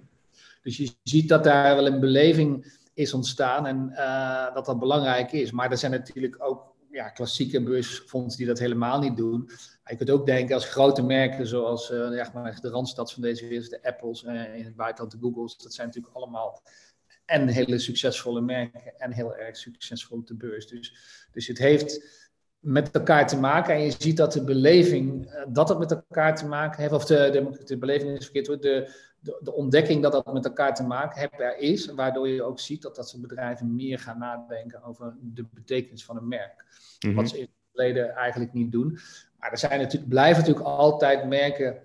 dus 0.62 0.76
je 0.76 0.90
ziet 1.02 1.29
dat 1.29 1.44
daar 1.44 1.75
wel 1.75 1.87
een 1.87 2.00
beleving 2.00 2.76
is 2.94 3.14
ontstaan 3.14 3.67
en 3.67 3.88
uh, 3.93 4.55
dat 4.55 4.67
dat 4.67 4.79
belangrijk 4.79 5.32
is. 5.32 5.50
Maar 5.50 5.70
er 5.70 5.79
zijn 5.79 5.92
natuurlijk 5.92 6.37
ook 6.38 6.76
ja, 6.99 7.09
klassieke 7.09 7.62
beursfondsen 7.62 8.38
die 8.38 8.47
dat 8.47 8.59
helemaal 8.59 9.00
niet 9.00 9.17
doen. 9.17 9.50
je 9.85 9.97
kunt 9.97 10.11
ook 10.11 10.26
denken 10.26 10.55
als 10.55 10.64
grote 10.64 11.02
merken 11.02 11.47
zoals 11.47 11.88
ja, 11.88 12.31
maar 12.35 12.61
de 12.61 12.69
Randstad 12.69 13.12
van 13.12 13.23
deze 13.23 13.49
wereld, 13.49 13.71
de 13.71 13.83
Apples, 13.83 14.23
uh, 14.23 14.57
in 14.57 14.64
het 14.64 14.76
buitenland 14.76 15.12
de 15.12 15.19
Googles. 15.21 15.57
Dat 15.57 15.75
zijn 15.75 15.87
natuurlijk 15.87 16.14
allemaal 16.14 16.62
en 17.25 17.49
hele 17.49 17.78
succesvolle 17.78 18.40
merken 18.40 18.99
en 18.99 19.12
heel 19.12 19.37
erg 19.37 19.57
succesvol 19.57 20.19
op 20.19 20.26
de 20.26 20.35
beurs. 20.35 20.67
Dus, 20.67 20.95
dus 21.33 21.47
het 21.47 21.59
heeft 21.59 22.27
met 22.61 22.91
elkaar 22.91 23.27
te 23.27 23.38
maken. 23.38 23.75
En 23.75 23.83
je 23.83 23.95
ziet 23.99 24.17
dat 24.17 24.33
de 24.33 24.45
beleving, 24.45 25.27
eh, 25.27 25.45
dat 25.49 25.69
het 25.69 25.79
met 25.79 25.91
elkaar 25.91 26.37
te 26.37 26.47
maken 26.47 26.81
heeft, 26.81 26.93
of 26.93 27.05
de, 27.05 27.29
de, 27.33 27.65
de 27.65 27.79
beleving 27.79 28.19
is 28.19 28.25
verkeerd 28.25 28.47
wordt, 28.47 28.62
de, 28.62 28.93
de, 29.21 29.38
de, 29.43 29.55
ontdekking 29.55 30.03
dat 30.03 30.12
dat 30.12 30.33
met 30.33 30.45
elkaar 30.45 30.75
te 30.75 30.83
maken 30.83 31.21
heeft, 31.21 31.41
er 31.41 31.59
is. 31.59 31.87
Waardoor 31.87 32.29
je 32.29 32.43
ook 32.43 32.61
ziet 32.61 32.83
dat 32.83 32.97
dat 32.97 33.09
soort 33.09 33.23
bedrijven 33.23 33.75
meer 33.75 33.99
gaan 33.99 34.19
nadenken 34.19 34.83
over 34.83 35.17
de 35.21 35.47
betekenis 35.53 36.05
van 36.05 36.17
een 36.17 36.29
merk. 36.29 36.65
Mhm. 37.00 37.15
Wat 37.15 37.29
ze 37.29 37.37
in 37.37 37.43
het 37.43 37.50
verleden 37.73 38.15
eigenlijk 38.15 38.53
niet 38.53 38.73
doen. 38.73 38.99
Maar 39.38 39.50
er 39.50 39.59
zijn 39.59 39.81
natuurlijk, 39.81 40.09
blijven 40.09 40.41
natuurlijk 40.41 40.67
altijd 40.67 41.27
merken. 41.27 41.79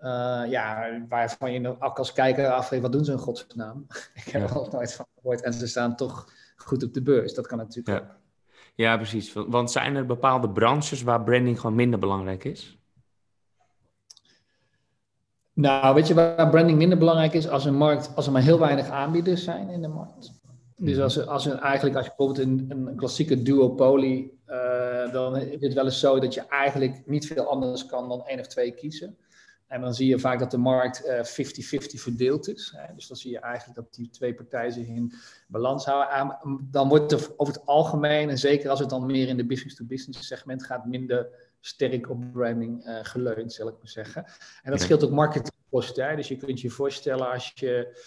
Uh, 0.00 0.42
ja, 0.48 0.98
waarvan 1.08 1.52
je 1.52 1.80
ook 1.80 1.98
als 1.98 2.12
kijker 2.12 2.50
afvraagt, 2.50 2.82
wat 2.82 2.92
doen 2.92 3.04
ze 3.04 3.12
in 3.12 3.18
godsnaam? 3.18 3.86
Ik 4.24 4.32
heb 4.32 4.48
er 4.48 4.54
nog 4.54 4.72
nooit 4.72 4.92
van 4.92 5.06
gehoord 5.14 5.42
en 5.42 5.52
ze 5.52 5.66
staan 5.66 5.96
toch 5.96 6.32
goed 6.56 6.82
op 6.82 6.94
de 6.94 7.02
beurs. 7.02 7.34
Dat 7.34 7.46
kan 7.46 7.58
natuurlijk 7.58 8.04
ja. 8.04 8.16
Ja, 8.78 8.96
precies. 8.96 9.32
Want 9.32 9.70
zijn 9.70 9.96
er 9.96 10.06
bepaalde 10.06 10.50
branches 10.50 11.02
waar 11.02 11.24
branding 11.24 11.60
gewoon 11.60 11.76
minder 11.76 11.98
belangrijk 11.98 12.44
is? 12.44 12.78
Nou, 15.52 15.94
weet 15.94 16.06
je 16.06 16.14
waar 16.14 16.50
branding 16.50 16.78
minder 16.78 16.98
belangrijk 16.98 17.32
is? 17.32 17.48
Als, 17.48 17.64
een 17.64 17.76
markt, 17.76 18.16
als 18.16 18.26
er 18.26 18.32
maar 18.32 18.42
heel 18.42 18.58
weinig 18.58 18.88
aanbieders 18.88 19.44
zijn 19.44 19.68
in 19.68 19.82
de 19.82 19.88
markt. 19.88 20.32
Dus 20.76 20.94
mhm. 20.94 21.02
als, 21.02 21.16
er, 21.16 21.26
als 21.26 21.46
er 21.46 21.58
eigenlijk, 21.58 21.96
als 21.96 22.06
je 22.06 22.12
bijvoorbeeld 22.16 22.46
een, 22.46 22.66
een 22.68 22.96
klassieke 22.96 23.42
duopoly, 23.42 24.30
uh, 24.48 25.12
dan 25.12 25.36
is 25.36 25.60
het 25.60 25.74
wel 25.74 25.84
eens 25.84 26.00
zo 26.00 26.20
dat 26.20 26.34
je 26.34 26.46
eigenlijk 26.46 27.02
niet 27.06 27.26
veel 27.26 27.44
anders 27.44 27.86
kan 27.86 28.08
dan 28.08 28.26
één 28.26 28.40
of 28.40 28.46
twee 28.46 28.70
kiezen. 28.70 29.16
En 29.68 29.80
dan 29.80 29.94
zie 29.94 30.08
je 30.08 30.18
vaak 30.18 30.38
dat 30.38 30.50
de 30.50 30.58
markt 30.58 31.02
50-50 31.02 31.08
uh, 31.10 31.80
verdeeld 31.80 32.48
is. 32.48 32.72
Hè. 32.76 32.94
Dus 32.94 33.06
dan 33.06 33.16
zie 33.16 33.30
je 33.30 33.38
eigenlijk 33.38 33.76
dat 33.76 33.94
die 33.94 34.10
twee 34.10 34.34
partijen 34.34 34.72
zich 34.72 34.86
in 34.86 35.12
balans 35.46 35.84
houden. 35.84 36.38
Dan 36.70 36.88
wordt 36.88 37.12
er 37.12 37.28
over 37.36 37.54
het 37.54 37.66
algemeen, 37.66 38.28
en 38.28 38.38
zeker 38.38 38.70
als 38.70 38.80
het 38.80 38.90
dan 38.90 39.06
meer 39.06 39.28
in 39.28 39.36
de 39.36 39.46
business-to-business 39.46 40.26
segment 40.26 40.64
gaat, 40.64 40.86
minder 40.86 41.28
sterk 41.60 42.10
op 42.10 42.32
branding 42.32 42.86
uh, 42.86 42.98
geleund, 43.02 43.52
zal 43.52 43.68
ik 43.68 43.74
maar 43.74 43.88
zeggen. 43.88 44.24
En 44.62 44.70
dat 44.70 44.80
scheelt 44.80 45.04
ook 45.04 45.10
marketingkosten. 45.10 46.16
Dus 46.16 46.28
je 46.28 46.36
kunt 46.36 46.60
je 46.60 46.70
voorstellen 46.70 47.30
als 47.30 47.52
je 47.54 48.02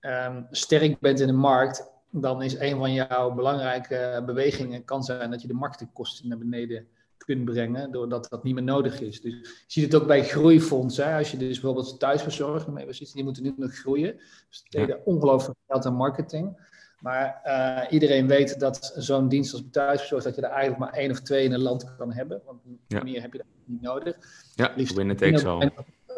um, 0.00 0.46
sterk 0.50 1.00
bent 1.00 1.20
in 1.20 1.26
de 1.26 1.32
markt, 1.32 1.92
dan 2.10 2.42
is 2.42 2.58
een 2.58 2.76
van 2.76 2.92
jouw 2.92 3.34
belangrijke 3.34 4.22
bewegingen 4.26 4.84
kan 4.84 5.02
zijn 5.02 5.30
dat 5.30 5.42
je 5.42 5.48
de 5.48 5.54
marketingkosten 5.54 6.28
naar 6.28 6.38
beneden 6.38 6.88
kunt 7.24 7.44
brengen, 7.44 7.92
doordat 7.92 8.26
dat 8.30 8.44
niet 8.44 8.54
meer 8.54 8.62
nodig 8.62 9.00
is. 9.00 9.20
Dus 9.20 9.32
je 9.32 9.64
ziet 9.66 9.92
het 9.92 10.02
ook 10.02 10.06
bij 10.06 10.24
groeifondsen. 10.24 11.14
Als 11.14 11.30
je 11.30 11.36
dus 11.36 11.60
bijvoorbeeld 11.60 12.00
thuisverzorging 12.00 12.74
mee 12.74 12.92
zit, 12.92 13.12
die 13.12 13.24
moeten 13.24 13.42
nu 13.42 13.54
nog 13.56 13.74
groeien. 13.74 14.20
Dus 14.48 14.64
deden 14.68 15.06
ongelooflijk 15.06 15.58
geld 15.66 15.86
aan 15.86 15.94
marketing. 15.94 16.72
Maar 17.00 17.40
uh, 17.44 17.92
iedereen 17.92 18.26
weet 18.26 18.60
dat 18.60 18.92
zo'n 18.96 19.28
dienst 19.28 19.52
als 19.52 19.62
thuisverzorging, 19.70 20.34
dat 20.34 20.44
je 20.44 20.50
er 20.50 20.56
eigenlijk 20.56 20.90
maar 20.90 21.00
één 21.00 21.10
of 21.10 21.20
twee 21.20 21.44
in 21.44 21.52
een 21.52 21.62
land 21.62 21.96
kan 21.96 22.12
hebben. 22.12 22.42
Want 22.44 22.60
meer 23.04 23.20
heb 23.20 23.32
je 23.32 23.38
daar 23.38 23.46
niet 23.64 23.82
nodig. 23.82 24.16
Ja, 24.54 24.72
Liefst 24.76 24.94
binnen 24.94 25.16
take 25.16 25.38
zo. 25.38 25.60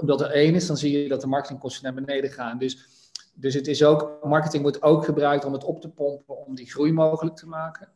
Omdat 0.01 0.21
er 0.21 0.31
één 0.31 0.55
is, 0.55 0.67
dan 0.67 0.77
zie 0.77 1.03
je 1.03 1.09
dat 1.09 1.21
de 1.21 1.27
marketingkosten 1.27 1.85
naar 1.85 2.05
beneden 2.05 2.31
gaan. 2.31 2.59
Dus, 2.59 2.87
dus 3.35 3.55
het 3.55 3.67
is 3.67 3.85
ook, 3.85 4.19
marketing 4.23 4.63
wordt 4.63 4.83
ook 4.83 5.05
gebruikt 5.05 5.45
om 5.45 5.53
het 5.53 5.65
op 5.65 5.81
te 5.81 5.89
pompen, 5.89 6.47
om 6.47 6.55
die 6.55 6.71
groei 6.71 6.93
mogelijk 6.93 7.37
te 7.37 7.49
maken. 7.49 7.89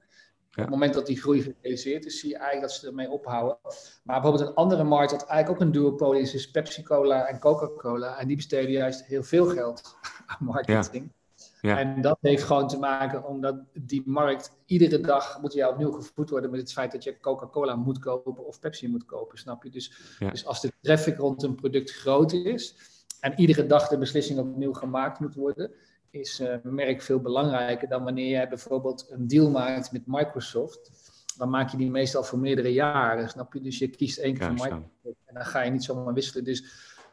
Op 0.51 0.57
het 0.57 0.69
moment 0.69 0.95
dat 0.95 1.07
die 1.07 1.21
groei 1.21 1.43
gerealiseerd 1.43 2.07
is, 2.07 2.21
zie 2.21 2.29
je 2.29 2.37
eigenlijk 2.37 2.67
dat 2.67 2.77
ze 2.77 2.87
ermee 2.87 3.11
ophouden. 3.11 3.59
Maar 4.05 4.21
bijvoorbeeld 4.21 4.49
een 4.49 4.55
andere 4.55 4.85
markt, 4.85 5.11
dat 5.11 5.27
eigenlijk 5.27 5.61
ook 5.61 5.67
een 5.67 5.73
duopolie 5.73 6.23
is, 6.23 6.35
is 6.35 6.51
Pepsi-Cola 6.51 7.27
en 7.27 7.39
Coca-Cola. 7.39 8.19
En 8.19 8.27
die 8.27 8.37
besteden 8.37 8.71
juist 8.71 9.05
heel 9.05 9.23
veel 9.23 9.47
geld 9.47 9.97
aan 10.27 10.47
marketing. 10.47 11.13
Ja. 11.61 11.79
En 11.79 12.01
dat 12.01 12.19
heeft 12.21 12.43
gewoon 12.43 12.69
te 12.69 12.79
maken 12.79 13.25
omdat 13.25 13.57
die 13.73 14.03
markt 14.05 14.53
iedere 14.67 15.01
dag 15.01 15.41
moet 15.41 15.53
jij 15.53 15.69
opnieuw 15.69 15.93
gevoed 15.93 16.31
worden 16.31 16.51
met 16.51 16.61
het 16.61 16.73
feit 16.73 16.93
dat 16.93 17.05
je 17.05 17.21
Coca-Cola 17.21 17.77
moet 17.77 17.99
kopen 17.99 18.47
of 18.47 18.61
Pepsi 18.61 18.89
moet 18.89 19.05
kopen, 19.05 19.39
snap 19.39 19.65
je? 19.65 19.71
Dus, 19.71 19.93
dus 20.19 20.47
als 20.47 20.61
de 20.61 20.73
traffic 20.81 21.17
rond 21.17 21.43
een 21.43 21.55
product 21.55 21.91
groot 21.91 22.33
is 22.33 22.77
en 23.21 23.41
iedere 23.41 23.67
dag 23.67 23.89
de 23.89 23.99
beslissing 23.99 24.39
opnieuw 24.39 24.73
gemaakt 24.73 25.21
moet 25.21 25.35
worden, 25.35 25.71
is 26.11 26.41
uh, 26.41 26.55
merk 26.63 27.03
veel 27.03 27.21
belangrijker 27.21 27.89
dan 27.89 28.05
wanneer 28.05 28.29
jij 28.29 28.49
bijvoorbeeld 28.49 29.07
een 29.11 29.27
deal 29.27 29.51
maakt 29.51 29.93
met 29.93 30.03
Microsoft. 30.07 30.91
Dan 31.37 31.51
maak 31.51 31.71
je 31.71 31.77
die 31.77 31.91
meestal 31.91 32.23
voor 32.23 32.39
meerdere 32.39 32.73
jaren, 32.73 33.29
snap 33.29 33.53
je? 33.53 33.61
Dus 33.61 33.79
je 33.79 33.89
kiest 33.89 34.19
één 34.19 34.35
keer 34.35 34.47
voor 34.47 34.55
Microsoft 34.55 35.19
en 35.25 35.35
dan 35.35 35.45
ga 35.45 35.63
je 35.63 35.71
niet 35.71 35.85
zomaar 35.85 36.15
wisselen. 36.15 36.45
Dus, 36.45 36.65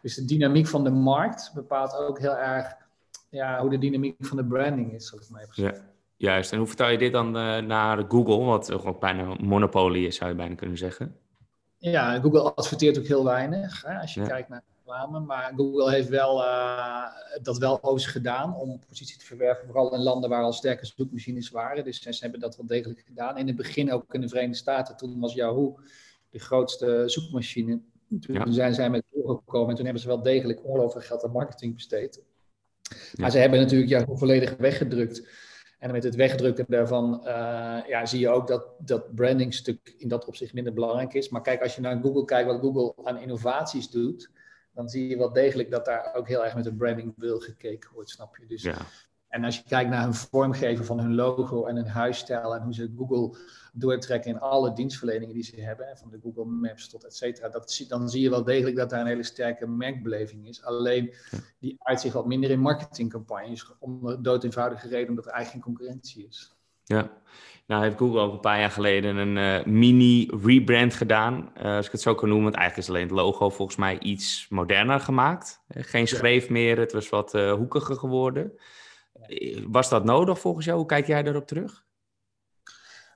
dus 0.02 0.16
de 0.16 0.26
dynamiek 0.26 0.68
van 0.68 0.84
de 0.84 0.90
markt 0.90 1.52
bepaalt 1.54 1.96
ook 1.96 2.20
heel 2.20 2.38
erg 2.38 2.76
ja, 3.30 3.62
hoe 3.62 3.70
de 3.70 3.78
dynamiek 3.78 4.26
van 4.26 4.38
de 4.38 4.46
branding 4.46 4.94
is, 4.94 5.08
zal 5.08 5.20
ik 5.20 5.30
maar 5.30 5.42
even 5.42 5.54
zeggen. 5.56 5.82
Ja. 5.82 5.96
Juist, 6.18 6.52
en 6.52 6.58
hoe 6.58 6.68
vertaal 6.68 6.90
je 6.90 6.98
dit 6.98 7.12
dan 7.12 7.28
uh, 7.28 7.58
naar 7.58 8.06
Google, 8.08 8.38
wat 8.38 8.72
ook 8.72 9.00
bijna 9.00 9.24
een 9.24 9.46
monopolie 9.46 10.08
is, 10.08 10.16
zou 10.16 10.30
je 10.30 10.36
bijna 10.36 10.56
kunnen 10.56 10.78
zeggen? 10.78 11.16
Ja, 11.78 12.20
Google 12.20 12.54
adverteert 12.54 13.00
ook 13.00 13.06
heel 13.06 13.24
weinig, 13.24 13.84
hè, 13.86 14.00
als 14.00 14.14
je 14.14 14.22
kijkt 14.22 14.50
naar 14.50 14.64
Maar 15.26 15.54
Google 15.56 15.92
heeft 15.92 16.10
wel, 16.10 16.44
uh, 16.44 17.04
dat 17.42 17.58
wel 17.58 17.76
overigens 17.76 18.06
gedaan 18.06 18.56
om 18.56 18.80
positie 18.88 19.18
te 19.18 19.26
verwerven, 19.26 19.66
vooral 19.66 19.94
in 19.94 20.00
landen 20.00 20.30
waar 20.30 20.44
al 20.44 20.54
sterke 20.54 20.86
zoekmachines 20.86 21.50
waren. 21.50 21.84
Dus 21.84 22.02
ze 22.02 22.18
hebben 22.20 22.40
dat 22.40 22.56
wel 22.56 22.66
degelijk 22.66 23.04
gedaan. 23.08 23.38
In 23.38 23.48
het 23.48 23.56
begin 23.56 23.92
ook 23.92 24.14
in 24.14 24.22
de 24.22 24.28
Verenigde 24.28 24.58
Staten, 24.58 24.98
toen 24.98 25.20
was 25.20 25.34
Yahoo 25.34 25.80
de 26.30 26.40
grootste 26.40 27.04
zoekmachine. 27.06 27.82
Toen 28.20 28.54
zijn 28.54 28.74
zij 28.74 28.90
met 28.90 29.04
Google 29.14 29.36
gekomen 29.36 29.70
en 29.70 29.76
toen 29.76 29.84
hebben 29.84 30.02
ze 30.02 30.08
wel 30.08 30.22
degelijk 30.22 30.66
ongelooflijk 30.66 31.06
geld 31.06 31.24
aan 31.24 31.32
marketing 31.32 31.74
besteed. 31.74 32.22
Maar 33.16 33.32
ze 33.32 33.38
hebben 33.38 33.60
natuurlijk 33.60 33.90
ja, 33.90 34.06
volledig 34.10 34.56
weggedrukt. 34.56 35.28
En 35.80 35.92
met 35.92 36.04
het 36.04 36.16
wegdrukken 36.16 36.66
daarvan 36.68 37.22
uh, 37.24 37.30
ja, 37.88 38.06
zie 38.06 38.20
je 38.20 38.30
ook 38.30 38.48
dat 38.48 38.66
dat 38.80 39.16
brandingstuk 39.16 39.96
in 39.98 40.08
dat 40.08 40.26
opzicht 40.26 40.54
minder 40.54 40.74
belangrijk 40.74 41.14
is. 41.14 41.30
Maar 41.30 41.42
kijk, 41.42 41.62
als 41.62 41.76
je 41.76 41.82
naar 41.82 42.02
Google 42.02 42.26
kijkt 42.26 42.50
wat 42.50 42.60
Google 42.60 42.94
aan 43.04 43.18
innovaties 43.18 43.90
doet, 43.90 44.30
dan 44.78 44.90
zie 44.90 45.08
je 45.08 45.18
wel 45.18 45.34
degelijk 45.34 45.72
dat 45.72 45.86
daar 45.86 46.14
ook 46.16 46.28
heel 46.28 46.46
erg 46.46 46.56
met 46.56 46.66
een 46.66 46.78
branding 46.78 47.14
wil 47.16 47.40
gekeken 47.40 47.90
wordt, 47.94 48.10
snap 48.10 48.38
je? 48.38 48.46
Dus, 48.46 48.62
ja. 48.62 48.78
En 49.28 49.44
als 49.44 49.58
je 49.58 49.64
kijkt 49.68 49.90
naar 49.90 50.04
hun 50.04 50.14
vormgeven 50.14 50.86
van 50.86 51.00
hun 51.00 51.16
logo 51.16 51.66
en 51.66 51.76
hun 51.76 51.88
huisstijl 51.88 52.56
en 52.56 52.62
hoe 52.62 52.74
ze 52.74 52.94
Google 52.98 53.38
doortrekken 53.74 54.32
in 54.32 54.40
alle 54.40 54.74
dienstverleningen 54.74 55.34
die 55.34 55.44
ze 55.44 55.62
hebben, 55.62 55.98
van 55.98 56.10
de 56.10 56.20
Google 56.24 56.46
Maps 56.46 56.90
tot 56.90 57.06
et 57.06 57.16
cetera, 57.16 57.50
dan 57.88 58.10
zie 58.10 58.22
je 58.22 58.30
wel 58.30 58.44
degelijk 58.44 58.76
dat 58.76 58.90
daar 58.90 59.00
een 59.00 59.08
hele 59.08 59.24
sterke 59.24 59.68
merkbeleving 59.68 60.48
is. 60.48 60.64
Alleen 60.64 61.14
die 61.60 61.76
uitzicht 61.80 62.14
wat 62.14 62.26
minder 62.26 62.50
in 62.50 62.60
marketingcampagnes, 62.60 63.72
om 63.80 64.06
de 64.06 64.22
dood 64.22 64.44
eenvoudige 64.44 64.88
reden 64.88 65.10
omdat 65.10 65.26
er 65.26 65.32
eigenlijk 65.32 65.66
geen 65.66 65.76
concurrentie 65.76 66.28
is. 66.28 66.56
Ja, 66.84 67.12
nou 67.68 67.84
heeft 67.84 67.98
Google 67.98 68.20
ook 68.20 68.34
een 68.34 68.40
paar 68.40 68.60
jaar 68.60 68.72
geleden 68.72 69.16
een 69.16 69.38
uh, 69.38 69.66
mini 69.66 70.30
rebrand 70.44 70.94
gedaan, 70.94 71.52
uh, 71.58 71.76
als 71.76 71.86
ik 71.86 71.92
het 71.92 72.02
zo 72.02 72.16
kan 72.16 72.28
noemen. 72.28 72.46
Want 72.46 72.56
eigenlijk 72.56 72.88
is 72.88 72.96
alleen 72.96 73.08
het 73.08 73.18
logo 73.18 73.50
volgens 73.50 73.78
mij 73.78 74.00
iets 74.00 74.48
moderner 74.50 75.00
gemaakt. 75.00 75.64
Uh, 75.68 75.84
geen 75.84 76.08
schreef 76.08 76.50
meer, 76.50 76.80
het 76.80 76.92
was 76.92 77.10
wat 77.10 77.32
hoekiger 77.32 77.96
geworden. 77.96 78.52
Was 79.68 79.90
dat 79.90 80.04
nodig 80.04 80.40
volgens 80.40 80.66
jou? 80.66 80.78
Hoe 80.78 80.88
kijk 80.88 81.08
jij 81.08 81.24
daarop 81.24 81.48
terug? 81.48 81.86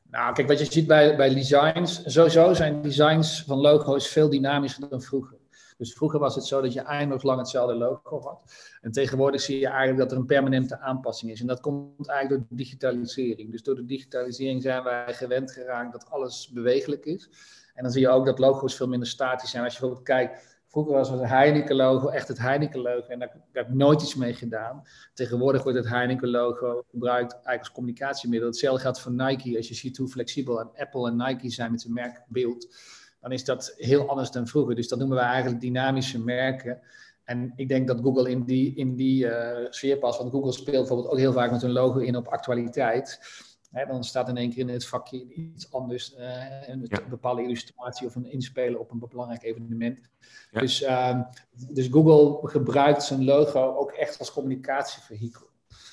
Nou, 0.04 0.34
kijk, 0.34 0.48
wat 0.48 0.60
je 0.60 0.66
ziet 0.66 0.88
bij, 0.88 1.16
bij 1.16 1.34
designs, 1.34 2.02
sowieso 2.06 2.54
zijn 2.54 2.82
designs 2.82 3.44
van 3.48 3.58
logo's 3.58 4.08
veel 4.08 4.30
dynamischer 4.30 4.90
dan 4.90 5.02
vroeger. 5.02 5.38
Dus 5.82 5.94
vroeger 5.94 6.20
was 6.20 6.36
het 6.36 6.46
zo 6.46 6.62
dat 6.62 6.74
je 6.74 6.82
eindeloos 6.82 7.24
lang 7.24 7.40
hetzelfde 7.40 7.76
logo 7.76 8.22
had. 8.22 8.54
En 8.82 8.92
tegenwoordig 8.92 9.42
zie 9.42 9.60
je 9.60 9.68
eigenlijk 9.68 9.98
dat 9.98 10.12
er 10.12 10.18
een 10.18 10.26
permanente 10.26 10.80
aanpassing 10.80 11.32
is. 11.32 11.42
En 11.42 11.48
dat 11.48 11.60
komt 11.60 12.08
eigenlijk 12.08 12.50
door 12.50 12.58
digitalisering. 12.58 13.52
Dus 13.52 13.64
door 13.64 13.76
de 13.76 13.86
digitalisering 13.86 14.62
zijn 14.62 14.84
wij 14.84 15.14
gewend 15.14 15.52
geraakt 15.52 15.92
dat 15.92 16.10
alles 16.10 16.50
bewegelijk 16.54 17.06
is. 17.06 17.30
En 17.74 17.84
dan 17.84 17.92
zie 17.92 18.02
je 18.02 18.10
ook 18.10 18.26
dat 18.26 18.40
logo's 18.40 18.76
veel 18.76 18.88
minder 18.88 19.08
statisch 19.08 19.50
zijn. 19.50 19.64
Als 19.64 19.74
je 19.74 19.80
bijvoorbeeld 19.80 20.08
kijkt 20.08 20.60
Vroeger 20.72 20.94
was 20.94 21.10
het 21.10 21.24
Heineken-logo 21.24 22.08
echt 22.08 22.28
het 22.28 22.38
Heineken-logo 22.38 23.08
en 23.08 23.20
daar, 23.20 23.36
heb 23.52 23.68
ik 23.68 23.74
nooit 23.74 24.02
iets 24.02 24.16
mee 24.16 24.34
gedaan. 24.34 24.84
Tegenwoordig 25.14 25.64
wordt 25.64 25.78
het 25.78 25.90
Heineken-logo 25.90 26.84
gebruikt 26.92 27.34
eigenlijk 27.34 27.60
als 27.60 27.72
communicatiemiddel. 27.72 28.50
Hetzelfde 28.50 28.82
geldt 28.82 29.00
voor 29.00 29.12
Nike. 29.12 29.58
Als 29.58 29.68
je 29.68 29.74
ziet 29.74 29.98
hoe 29.98 30.08
flexibel 30.08 30.60
Apple 30.76 31.08
en 31.08 31.16
Nike 31.16 31.50
zijn 31.50 31.72
met 31.72 31.84
hun 31.84 31.94
merkbeeld, 31.94 32.76
dan 33.22 33.32
is 33.32 33.44
dat 33.44 33.74
heel 33.78 34.10
anders 34.10 34.32
dan 34.32 34.48
vroeger. 34.48 34.76
Dus 34.76 34.88
dat 34.88 35.00
noemen 35.00 35.18
we 35.18 35.24
eigenlijk 35.24 35.62
dynamische 35.62 36.20
merken. 36.20 36.80
En 37.24 37.54
ik 37.56 37.68
denk 37.68 37.88
dat 37.88 38.00
Google 38.02 38.30
in 38.30 38.44
die, 38.44 38.76
in 38.76 38.96
die 38.96 39.26
uh, 39.26 39.58
sfeer 39.70 39.98
past. 39.98 40.20
Want 40.20 40.32
Google 40.32 40.52
speelt 40.52 40.78
bijvoorbeeld 40.78 41.10
ook 41.12 41.18
heel 41.18 41.34
vaak 41.34 41.52
met 41.52 41.62
hun 41.62 41.72
logo 41.72 42.00
in 42.00 42.16
op 42.16 42.28
actualiteit 42.28 43.20
dan 43.72 44.04
staat 44.04 44.30
in 44.30 44.38
één 44.38 44.50
keer 44.50 44.60
in 44.60 44.70
het 44.70 44.88
vakje 44.88 45.34
iets 45.34 45.72
anders, 45.72 46.16
uh, 46.20 46.68
een 46.68 46.90
bepaalde 47.10 47.44
illustratie 47.44 48.08
of 48.08 48.16
een 48.16 48.32
inspelen 48.32 48.80
op 48.80 48.92
een 48.92 49.04
belangrijk 49.10 49.44
evenement. 49.44 50.00
Dus, 50.52 50.82
uh, 50.82 51.22
dus 51.68 51.88
Google 51.88 52.50
gebruikt 52.50 53.04
zijn 53.04 53.24
logo 53.24 53.76
ook 53.76 53.92
echt 53.92 54.20
als 54.20 54.32
communicatievehikel. 54.32 55.50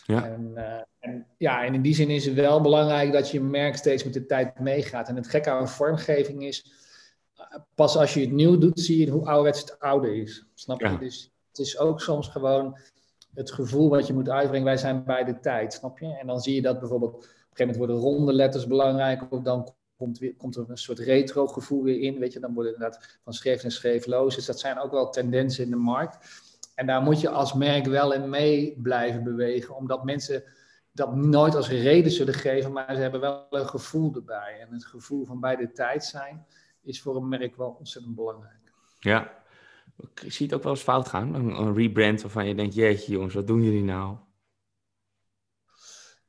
Ja. 0.07 0.25
En, 0.25 0.53
uh, 0.55 0.81
en, 0.99 1.27
ja, 1.39 1.65
en 1.65 1.75
in 1.75 1.83
die 1.83 1.95
zin 1.95 2.11
is 2.11 2.25
het 2.25 2.35
wel 2.35 2.61
belangrijk 2.61 3.13
dat 3.13 3.31
je 3.31 3.41
merk 3.41 3.77
steeds 3.77 4.05
met 4.05 4.13
de 4.13 4.27
tijd 4.27 4.59
meegaat. 4.59 5.09
En 5.09 5.17
het 5.17 5.29
gekke 5.29 5.51
aan 5.51 5.69
vormgeving 5.69 6.45
is, 6.45 6.73
pas 7.75 7.97
als 7.97 8.15
je 8.15 8.21
het 8.21 8.33
nieuw 8.33 8.59
doet, 8.59 8.81
zie 8.81 8.99
je 8.99 9.11
hoe 9.11 9.27
ouderwets 9.27 9.61
het 9.61 9.79
oude 9.79 10.17
is. 10.17 10.47
Snap 10.55 10.81
je? 10.81 10.99
Dus 10.99 11.33
het 11.49 11.59
is 11.59 11.79
ook 11.79 12.01
soms 12.01 12.29
gewoon 12.29 12.79
het 13.35 13.53
gevoel 13.53 13.89
wat 13.89 14.07
je 14.07 14.13
moet 14.13 14.29
uitbrengen. 14.29 14.67
Wij 14.67 14.77
zijn 14.77 15.05
bij 15.05 15.25
de 15.25 15.41
tijd, 15.41 15.73
snap 15.73 15.99
je? 15.99 16.17
En 16.21 16.27
dan 16.27 16.41
zie 16.41 16.55
je 16.55 16.63
dat 16.63 16.79
bijvoorbeeld 16.79 17.29
gegeven 17.59 17.81
moment 17.81 18.03
worden 18.03 18.19
ronde 18.19 18.33
letters 18.33 18.67
belangrijk. 18.67 19.33
Of 19.33 19.43
dan 19.43 19.75
komt, 19.97 20.19
weer, 20.19 20.35
komt 20.37 20.57
er 20.57 20.65
een 20.69 20.79
soort 20.79 20.99
retro 20.99 21.47
gevoel 21.47 21.83
weer 21.83 22.01
in. 22.01 22.19
Weet 22.19 22.33
je, 22.33 22.41
dan 22.41 22.55
worden 22.55 22.73
inderdaad 22.73 23.19
van 23.25 23.33
schreef 23.33 23.65
en 23.65 23.71
schreefloos. 23.71 24.35
Dus 24.35 24.47
dat 24.47 24.61
zijn 24.61 24.79
ook 24.79 24.91
wel 24.91 25.11
tendensen 25.11 25.65
in 25.65 25.71
de 25.71 25.77
markt. 25.77 26.29
En 26.75 26.87
daar 26.87 27.03
moet 27.03 27.21
je 27.21 27.29
als 27.29 27.53
merk 27.53 27.87
wel 27.87 28.13
in 28.13 28.29
mee 28.29 28.79
blijven 28.83 29.25
bewegen. 29.25 29.77
Omdat 29.77 30.05
mensen 30.05 30.43
dat 30.93 31.15
nooit 31.15 31.55
als 31.55 31.69
reden 31.69 32.13
zullen 32.13 32.35
geven. 32.35 32.73
Maar 32.73 32.95
ze 32.95 33.01
hebben 33.01 33.21
wel 33.21 33.47
een 33.51 33.69
gevoel 33.69 34.15
erbij. 34.15 34.59
En 34.61 34.73
het 34.73 34.85
gevoel 34.85 35.25
van 35.25 35.41
bij 35.41 35.57
de 35.57 35.73
tijd 35.73 36.05
zijn 36.05 36.47
is 36.89 37.03
voor 37.03 37.17
een 37.17 37.29
merk 37.29 37.57
wel 37.57 37.77
ontzettend 37.79 38.15
belangrijk. 38.15 38.73
Ja, 38.99 39.43
ik 40.23 40.33
zie 40.33 40.47
het 40.47 40.55
ook 40.55 40.63
wel 40.63 40.73
eens 40.73 40.83
fout 40.83 41.09
gaan. 41.09 41.35
Een, 41.35 41.49
een 41.49 41.75
rebrand 41.75 42.23
waarvan 42.23 42.47
je 42.47 42.55
denkt, 42.55 42.75
jeetje 42.75 43.13
jongens, 43.13 43.35
wat 43.35 43.47
doen 43.47 43.63
jullie 43.63 43.85
nou? 43.85 44.17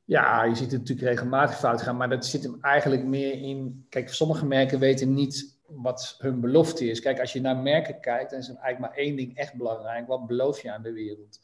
Ja, 0.04 0.44
je 0.44 0.56
ziet 0.56 0.72
het 0.72 0.80
natuurlijk 0.80 1.08
regelmatig 1.08 1.60
fout 1.60 1.82
gaan, 1.82 1.98
maar 1.98 2.10
dat 2.10 2.26
zit 2.26 2.44
hem 2.44 2.58
eigenlijk 2.62 3.04
meer 3.04 3.34
in. 3.34 3.86
Kijk, 3.90 4.14
sommige 4.14 4.46
merken 4.46 4.80
weten 4.80 5.14
niet 5.14 5.60
wat 5.68 6.16
hun 6.20 6.40
belofte 6.40 6.90
is. 6.90 7.00
Kijk, 7.00 7.20
als 7.20 7.34
je 7.34 7.42
naar 7.42 7.58
merken 7.58 8.00
kijkt, 8.00 8.30
dan 8.32 8.40
is 8.40 8.50
er 8.50 8.56
eigenlijk 8.56 8.80
maar 8.94 9.04
één 9.04 9.16
ding 9.16 9.38
echt 9.38 9.54
belangrijk. 9.54 10.08
Wat 10.08 10.28
beloof 10.28 10.62
je 10.62 10.72
aan 10.72 10.82
de 10.82 10.94
wereld? 10.94 11.40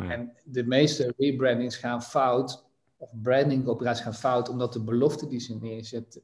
Oh 0.00 0.10
en 0.10 0.32
de 0.44 0.64
meeste 0.64 1.14
rebrandings 1.16 1.76
gaan 1.76 2.02
fout, 2.02 2.64
of 2.96 3.10
brandingoperaties 3.22 4.02
gaan 4.02 4.14
fout, 4.14 4.48
omdat 4.48 4.72
de 4.72 4.82
belofte 4.82 5.28
die 5.28 5.40
ze 5.40 5.58
neerzetten 5.60 6.22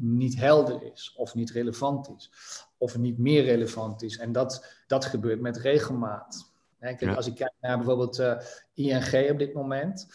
niet 0.00 0.36
helder 0.36 0.92
is, 0.92 1.14
of 1.16 1.34
niet 1.34 1.50
relevant 1.50 2.10
is, 2.16 2.30
of 2.78 2.98
niet 2.98 3.18
meer 3.18 3.44
relevant 3.44 4.02
is. 4.02 4.18
En 4.18 4.32
dat, 4.32 4.74
dat 4.86 5.04
gebeurt 5.04 5.40
met 5.40 5.56
regelmaat. 5.56 6.52
Kijk, 6.80 7.06
Als 7.16 7.26
ik 7.26 7.34
kijk 7.34 7.52
naar 7.60 7.76
bijvoorbeeld 7.76 8.18
uh, 8.18 8.40
ING 8.74 9.30
op 9.30 9.38
dit 9.38 9.54
moment 9.54 10.06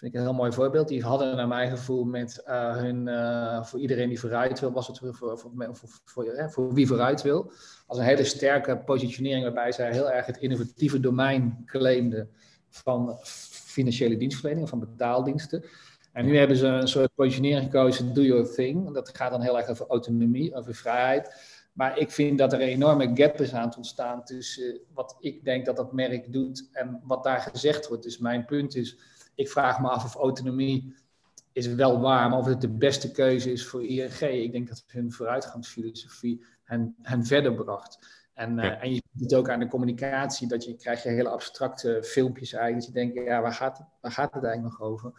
vind 0.00 0.14
ik 0.14 0.20
een 0.20 0.26
heel 0.26 0.36
mooi 0.36 0.52
voorbeeld. 0.52 0.88
Die 0.88 1.02
hadden 1.02 1.36
naar 1.36 1.48
mijn 1.48 1.70
gevoel 1.70 2.04
met 2.04 2.42
uh, 2.46 2.76
hun, 2.76 3.06
uh, 3.06 3.64
voor 3.64 3.80
iedereen 3.80 4.08
die 4.08 4.20
vooruit 4.20 4.60
wil, 4.60 4.72
was 4.72 4.86
het 4.86 4.98
voor, 4.98 5.14
voor, 5.14 5.38
voor, 5.38 5.52
voor, 6.04 6.50
voor 6.50 6.74
wie 6.74 6.86
vooruit 6.86 7.22
wil, 7.22 7.52
als 7.86 7.98
een 7.98 8.04
hele 8.04 8.24
sterke 8.24 8.76
positionering 8.76 9.44
waarbij 9.44 9.72
zij 9.72 9.92
heel 9.92 10.10
erg 10.10 10.26
het 10.26 10.36
innovatieve 10.36 11.00
domein 11.00 11.62
claimden 11.66 12.30
van 12.68 13.18
financiële 13.64 14.16
dienstverlening, 14.16 14.68
van 14.68 14.80
betaaldiensten. 14.80 15.64
En 16.12 16.24
nu 16.24 16.36
hebben 16.36 16.56
ze 16.56 16.66
een 16.66 16.88
soort 16.88 17.14
positionering 17.14 17.70
gekozen, 17.70 18.14
do 18.14 18.22
your 18.22 18.54
thing. 18.54 18.92
Dat 18.92 19.16
gaat 19.16 19.30
dan 19.30 19.42
heel 19.42 19.58
erg 19.58 19.68
over 19.68 19.86
autonomie, 19.86 20.54
over 20.54 20.74
vrijheid. 20.74 21.34
Maar 21.72 21.98
ik 21.98 22.10
vind 22.10 22.38
dat 22.38 22.52
er 22.52 22.60
een 22.60 22.68
enorme 22.68 23.10
gap 23.14 23.40
is 23.40 23.54
aan 23.54 23.68
het 23.68 23.76
ontstaan 23.76 24.24
tussen 24.24 24.80
wat 24.94 25.16
ik 25.20 25.44
denk 25.44 25.66
dat 25.66 25.76
dat 25.76 25.92
merk 25.92 26.32
doet 26.32 26.68
en 26.72 27.00
wat 27.04 27.24
daar 27.24 27.40
gezegd 27.40 27.88
wordt. 27.88 28.02
Dus 28.02 28.18
mijn 28.18 28.44
punt 28.44 28.76
is, 28.76 28.98
ik 29.34 29.48
vraag 29.48 29.80
me 29.80 29.88
af 29.88 30.04
of 30.04 30.14
autonomie 30.14 30.94
is 31.52 31.66
wel 31.66 32.00
waar, 32.00 32.28
maar 32.28 32.38
of 32.38 32.46
het 32.46 32.60
de 32.60 32.68
beste 32.68 33.10
keuze 33.10 33.52
is 33.52 33.66
voor 33.66 33.84
ING. 33.84 34.20
Ik 34.20 34.52
denk 34.52 34.68
dat 34.68 34.84
hun 34.86 35.12
vooruitgangsfilosofie 35.12 36.44
hen, 36.62 36.94
hen 37.02 37.24
verder 37.24 37.54
bracht. 37.54 37.98
En, 38.40 38.58
uh, 38.58 38.82
en 38.82 38.94
je 38.94 39.02
ziet 39.12 39.22
het 39.22 39.34
ook 39.34 39.48
aan 39.48 39.58
de 39.58 39.68
communicatie, 39.68 40.48
dat 40.48 40.64
je 40.64 40.76
krijgt 40.76 41.02
je 41.02 41.08
hele 41.08 41.28
abstracte 41.28 42.02
filmpjes 42.02 42.52
eigenlijk. 42.52 42.84
Dat 42.84 42.94
je 42.94 43.12
denkt, 43.12 43.28
ja, 43.28 43.40
waar 43.40 43.52
gaat, 43.52 43.78
het, 43.78 43.86
waar 44.00 44.12
gaat 44.12 44.34
het 44.34 44.44
eigenlijk 44.44 44.78
nog 44.78 44.88
over? 44.88 45.12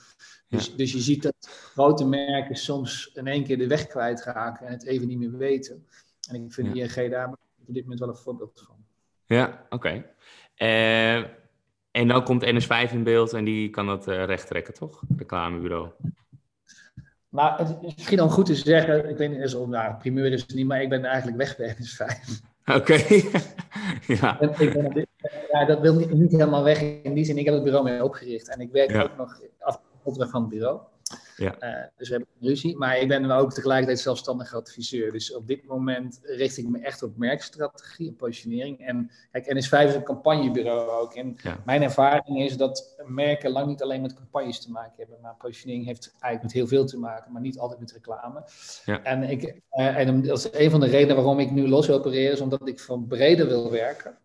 Dus, 0.48 0.76
dus 0.76 0.92
je 0.92 1.00
ziet 1.00 1.24
dat 1.24 1.36
grote 1.74 2.06
merken 2.06 2.56
soms 2.56 3.12
in 3.14 3.28
één 3.28 3.44
keer 3.44 3.58
de 3.58 3.68
weg 3.68 3.88
kwijtraken 3.88 4.66
en 4.66 4.74
het 4.74 4.86
even 4.86 5.08
niet 5.08 5.18
meer 5.18 5.38
weten. 5.38 5.88
En 6.30 6.44
ik 6.44 6.54
vind 6.54 6.76
ja. 6.76 6.84
ING 6.84 7.12
daar 7.12 7.30
op 7.68 7.74
dit 7.74 7.84
moment 7.84 8.00
wel 8.00 8.10
een 8.10 8.16
voorbeeld 8.16 8.64
van. 8.66 8.76
Ja, 9.26 9.66
oké. 9.70 10.06
Uh, 10.58 11.16
en 11.92 12.08
dan 12.08 12.24
komt 12.24 12.46
NS5 12.46 12.92
in 12.92 13.04
beeld 13.04 13.34
en 13.34 13.44
die 13.44 13.70
kan 13.70 13.86
dat 13.86 14.08
uh, 14.08 14.26
recht 14.26 14.48
trekken, 14.48 14.74
toch? 14.74 15.02
Reclamebureau. 15.18 15.90
Maar 17.30 17.58
het 17.58 17.70
is 17.70 17.96
misschien 17.96 18.18
dan 18.18 18.30
goed 18.30 18.46
te 18.46 18.56
zeggen, 18.56 19.10
ik 19.10 19.18
weet 19.18 19.30
niet, 19.30 19.40
is, 19.40 19.54
nou, 19.54 19.96
primeur 19.96 20.32
is 20.32 20.42
het 20.42 20.54
niet, 20.54 20.68
maar 20.68 20.82
ik 20.82 20.90
ben 20.90 21.06
eigenlijk 21.06 21.38
weg 21.38 21.58
bij 21.58 21.76
NS5. 21.76 22.50
Oké. 22.66 22.94
ja. 24.22 24.40
ja. 25.52 25.66
dat 25.66 25.80
wil 25.80 25.96
niet, 25.96 26.14
niet, 26.14 26.32
helemaal 26.32 26.64
weg 26.64 26.82
in 26.82 27.14
die 27.14 27.26
zin. 27.26 27.38
Ik 27.38 27.46
heb 27.46 27.54
het 27.54 27.64
bureau 27.64 27.84
mee 27.84 28.04
opgericht 28.04 28.50
en 28.50 28.60
ik 28.60 28.72
werk 28.72 29.04
ook 29.04 29.18
nog 29.18 29.40
af 29.60 29.80
van 30.04 30.42
het 30.42 30.50
bureau. 30.50 30.80
Ja. 31.38 31.56
Uh, 31.60 31.84
dus 31.98 32.10
we 32.10 32.16
hebben 32.16 32.34
ruzie. 32.40 32.78
Maar 32.78 32.98
ik 32.98 33.08
ben 33.08 33.32
ook 33.32 33.54
tegelijkertijd 33.54 34.00
zelfstandig 34.00 34.54
adviseur. 34.54 35.12
Dus 35.12 35.36
op 35.36 35.48
dit 35.48 35.66
moment 35.66 36.20
richt 36.24 36.58
ik 36.58 36.68
me 36.68 36.80
echt 36.80 37.04
op 37.04 37.18
merkstrategie 37.18 38.08
en 38.08 38.16
positionering. 38.16 38.80
En 38.80 39.12
kijk, 39.32 39.46
NS5 39.46 39.88
is 39.88 39.96
een 39.96 40.04
campagnebureau 40.04 40.90
ook. 40.90 41.14
En 41.14 41.38
mijn 41.66 41.82
ervaring 41.82 42.42
is 42.42 42.58
dat 42.58 42.96
merken 43.06 43.52
lang 43.52 43.68
niet 43.68 43.82
alleen 43.82 44.02
met 44.02 44.14
campagnes 44.14 44.62
te 44.62 44.72
maken 44.72 44.94
hebben. 44.98 45.18
Maar 45.22 45.36
positionering 45.38 45.86
heeft 45.86 46.12
eigenlijk 46.20 46.44
met 46.44 46.52
heel 46.52 46.68
veel 46.68 46.86
te 46.86 46.98
maken, 46.98 47.32
maar 47.32 47.42
niet 47.42 47.60
altijd 47.60 47.80
met 47.80 47.92
reclame. 47.92 48.44
Ja. 48.86 49.04
En, 49.04 49.24
ik, 49.24 49.44
uh, 49.44 49.98
en 49.98 50.22
dat 50.22 50.38
is 50.38 50.48
een 50.52 50.70
van 50.70 50.80
de 50.80 50.88
redenen 50.88 51.16
waarom 51.16 51.40
ik 51.40 51.52
nu 51.52 51.68
los 51.68 51.90
opereer, 51.90 52.32
is 52.32 52.42
omdat 52.42 52.68
ik 52.68 52.80
van 52.80 53.08
breder 53.08 53.48
wil 53.48 53.72
werken. 53.72 54.18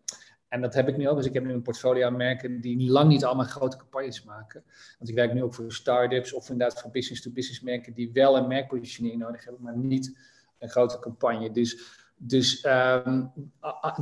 En 0.49 0.61
dat 0.61 0.73
heb 0.73 0.87
ik 0.87 0.97
nu 0.97 1.09
ook. 1.09 1.17
Dus 1.17 1.25
ik 1.25 1.33
heb 1.33 1.45
nu 1.45 1.53
een 1.53 1.61
portfolio 1.61 2.05
aan 2.05 2.15
merken 2.15 2.61
die 2.61 2.91
lang 2.91 3.09
niet 3.09 3.25
allemaal 3.25 3.45
grote 3.45 3.77
campagnes 3.77 4.23
maken. 4.23 4.63
Want 4.97 5.09
ik 5.09 5.15
werk 5.15 5.33
nu 5.33 5.43
ook 5.43 5.53
voor 5.53 5.71
start-ups 5.71 6.33
of 6.33 6.49
inderdaad 6.49 6.81
voor 6.81 6.91
business-to-business 6.91 7.61
merken 7.61 7.93
die 7.93 8.09
wel 8.13 8.37
een 8.37 8.47
merkpositionering 8.47 9.21
nodig 9.21 9.43
hebben, 9.43 9.63
maar 9.63 9.77
niet 9.77 10.17
een 10.59 10.69
grote 10.69 10.99
campagne. 10.99 11.51
Dus, 11.51 11.99
dus 12.17 12.65
um, 12.65 13.31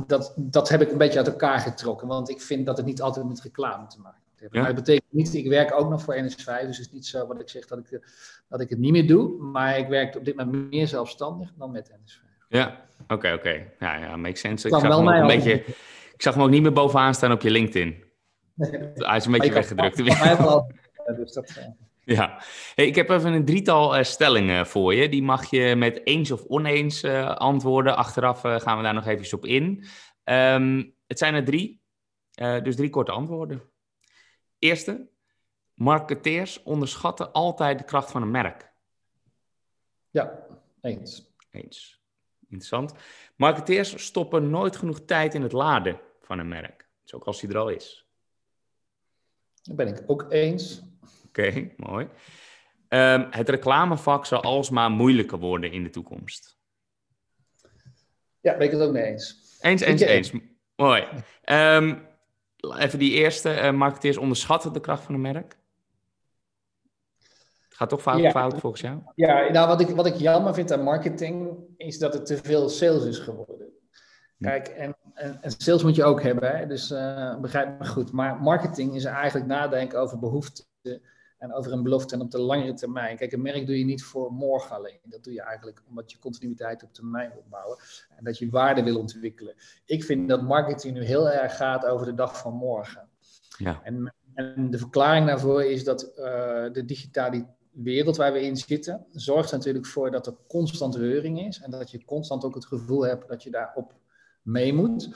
dat, 0.06 0.34
dat 0.36 0.68
heb 0.68 0.80
ik 0.80 0.90
een 0.90 0.98
beetje 0.98 1.18
uit 1.18 1.28
elkaar 1.28 1.60
getrokken. 1.60 2.08
Want 2.08 2.30
ik 2.30 2.40
vind 2.40 2.66
dat 2.66 2.76
het 2.76 2.86
niet 2.86 3.02
altijd 3.02 3.26
met 3.26 3.40
reclame 3.40 3.86
te 3.86 4.00
maken 4.00 4.20
heeft. 4.36 4.52
Ja. 4.52 4.60
Maar 4.60 4.74
dat 4.74 4.84
betekent 4.84 5.12
niet, 5.12 5.34
ik 5.34 5.48
werk 5.48 5.74
ook 5.74 5.88
nog 5.88 6.02
voor 6.02 6.14
NS5. 6.14 6.44
Dus 6.44 6.76
het 6.76 6.78
is 6.78 6.92
niet 6.92 7.06
zo 7.06 7.26
wat 7.26 7.40
ik 7.40 7.48
zeg 7.48 7.66
dat 7.66 7.78
ik, 7.78 8.08
dat 8.48 8.60
ik 8.60 8.68
het 8.68 8.78
niet 8.78 8.92
meer 8.92 9.06
doe. 9.06 9.42
Maar 9.42 9.78
ik 9.78 9.88
werk 9.88 10.16
op 10.16 10.24
dit 10.24 10.36
moment 10.36 10.70
meer 10.70 10.86
zelfstandig 10.86 11.52
dan 11.56 11.70
met 11.70 11.90
NS5. 11.90 12.26
Ja, 12.48 12.86
oké, 13.02 13.14
oké. 13.14 13.28
Okay. 13.32 13.72
Ja, 13.78 13.96
ja, 13.96 14.16
makes 14.16 14.40
sense. 14.40 14.66
Ik 14.66 14.74
zag 14.74 14.82
wel 14.82 15.12
een 15.12 15.26
beetje... 15.26 15.64
Ik 16.16 16.22
zag 16.22 16.34
hem 16.34 16.42
ook 16.42 16.50
niet 16.50 16.62
meer 16.62 16.72
bovenaan 16.72 17.14
staan 17.14 17.32
op 17.32 17.40
je 17.42 17.50
LinkedIn. 17.50 18.04
Hij 18.94 19.16
is 19.16 19.24
een 19.24 19.32
beetje 19.32 19.52
weggedrukt. 19.52 19.96
Dus 19.96 21.36
uh... 21.36 21.66
Ja, 22.04 22.42
hey, 22.74 22.86
ik 22.86 22.94
heb 22.94 23.10
even 23.10 23.32
een 23.32 23.44
drietal 23.44 23.98
uh, 23.98 24.02
stellingen 24.02 24.66
voor 24.66 24.94
je. 24.94 25.08
Die 25.08 25.22
mag 25.22 25.50
je 25.50 25.76
met 25.76 26.06
eens 26.06 26.30
of 26.30 26.44
oneens 26.44 27.04
uh, 27.04 27.30
antwoorden. 27.30 27.96
Achteraf 27.96 28.40
gaan 28.40 28.76
we 28.76 28.82
daar 28.82 28.94
nog 28.94 29.06
even 29.06 29.38
op 29.38 29.44
in. 29.44 29.84
Um, 30.24 30.94
het 31.06 31.18
zijn 31.18 31.34
er 31.34 31.44
drie, 31.44 31.80
dus 32.62 32.76
drie 32.76 32.90
korte 32.90 33.12
antwoorden. 33.12 33.62
Eerste, 34.58 35.08
marketeers 35.74 36.62
onderschatten 36.62 37.32
altijd 37.32 37.78
de 37.78 37.84
kracht 37.84 38.10
van 38.10 38.22
een 38.22 38.30
merk. 38.30 38.72
Ja, 40.10 40.46
eens. 40.80 41.26
Eens. 41.50 42.00
Interessant. 42.48 42.92
Marketeers 43.36 44.04
stoppen 44.04 44.50
nooit 44.50 44.76
genoeg 44.76 45.00
tijd 45.00 45.34
in 45.34 45.42
het 45.42 45.52
laden 45.52 46.00
van 46.20 46.38
een 46.38 46.48
merk. 46.48 46.88
Dus 47.02 47.14
ook 47.14 47.24
als 47.24 47.40
die 47.40 47.48
er 47.48 47.58
al 47.58 47.68
is. 47.68 48.06
Dat 49.62 49.76
ben 49.76 49.88
ik 49.88 50.02
ook 50.06 50.26
eens. 50.28 50.82
Oké, 51.26 51.70
mooi. 51.76 52.08
Um, 52.88 53.26
het 53.30 53.48
reclamevak 53.48 54.26
zal 54.26 54.42
alsmaar 54.42 54.90
moeilijker 54.90 55.38
worden 55.38 55.72
in 55.72 55.82
de 55.82 55.90
toekomst. 55.90 56.58
Ja, 58.40 58.56
ben 58.56 58.66
ik 58.66 58.70
het 58.70 58.80
ook 58.80 58.92
mee 58.92 59.02
eens. 59.02 59.58
Eens, 59.60 59.80
eens, 59.80 60.00
eens. 60.00 60.32
Mooi. 60.76 61.08
Um, 61.44 62.06
even 62.60 62.98
die 62.98 63.12
eerste. 63.12 63.62
Uh, 63.62 63.70
marketeers 63.70 64.16
onderschatten 64.16 64.72
de 64.72 64.80
kracht 64.80 65.04
van 65.04 65.14
een 65.14 65.20
merk? 65.20 65.56
Gaat 67.76 67.88
toch 67.88 68.02
fout, 68.02 68.30
fout 68.30 68.58
volgens 68.58 68.82
jou? 68.82 68.98
Ja, 69.14 69.50
nou 69.50 69.68
wat 69.68 69.80
ik, 69.80 69.88
wat 69.88 70.06
ik 70.06 70.14
jammer 70.14 70.54
vind 70.54 70.72
aan 70.72 70.82
marketing 70.82 71.56
is 71.76 71.98
dat 71.98 72.14
het 72.14 72.26
te 72.26 72.36
veel 72.36 72.68
sales 72.68 73.04
is 73.04 73.18
geworden. 73.18 73.66
Kijk, 74.38 74.68
en, 74.68 74.96
en, 75.14 75.38
en, 75.40 75.50
sales 75.50 75.82
moet 75.82 75.94
je 75.94 76.04
ook 76.04 76.22
hebben, 76.22 76.56
hè? 76.56 76.66
dus 76.66 76.90
uh, 76.90 77.40
begrijp 77.40 77.78
me 77.78 77.86
goed. 77.86 78.12
Maar 78.12 78.40
marketing 78.40 78.94
is 78.94 79.04
eigenlijk 79.04 79.46
nadenken 79.46 80.00
over 80.00 80.18
behoeften 80.18 80.64
en 81.38 81.54
over 81.54 81.72
een 81.72 81.82
belofte 81.82 82.14
en 82.14 82.20
op 82.20 82.30
de 82.30 82.40
langere 82.40 82.72
termijn. 82.72 83.16
Kijk, 83.16 83.32
een 83.32 83.42
merk 83.42 83.66
doe 83.66 83.78
je 83.78 83.84
niet 83.84 84.04
voor 84.04 84.32
morgen 84.32 84.76
alleen. 84.76 85.00
Dat 85.02 85.24
doe 85.24 85.32
je 85.32 85.42
eigenlijk 85.42 85.82
omdat 85.88 86.12
je 86.12 86.18
continuïteit 86.18 86.82
op 86.82 86.92
termijn 86.92 87.30
wil 87.32 87.44
bouwen 87.50 87.78
en 88.16 88.24
dat 88.24 88.38
je 88.38 88.50
waarde 88.50 88.82
wil 88.82 88.98
ontwikkelen. 88.98 89.54
Ik 89.84 90.04
vind 90.04 90.28
dat 90.28 90.42
marketing 90.42 90.94
nu 90.94 91.04
heel 91.04 91.30
erg 91.30 91.56
gaat 91.56 91.86
over 91.86 92.06
de 92.06 92.14
dag 92.14 92.38
van 92.38 92.54
morgen. 92.54 93.08
Ja. 93.58 93.80
En, 93.82 94.14
en 94.34 94.70
de 94.70 94.78
verklaring 94.78 95.26
daarvoor 95.26 95.64
is 95.64 95.84
dat 95.84 96.12
uh, 96.16 96.24
de 96.72 96.82
digitale 96.84 97.46
wereld 97.82 98.16
waar 98.16 98.32
we 98.32 98.42
in 98.42 98.56
zitten, 98.56 99.06
zorgt 99.12 99.50
er 99.50 99.56
natuurlijk 99.56 99.86
voor 99.86 100.10
dat 100.10 100.26
er 100.26 100.34
constant 100.48 100.94
reuring 100.94 101.46
is 101.46 101.60
en 101.60 101.70
dat 101.70 101.90
je 101.90 102.04
constant 102.04 102.44
ook 102.44 102.54
het 102.54 102.66
gevoel 102.66 103.06
hebt 103.06 103.28
dat 103.28 103.42
je 103.42 103.50
daarop 103.50 103.94
mee 104.42 104.72
moet. 104.72 105.08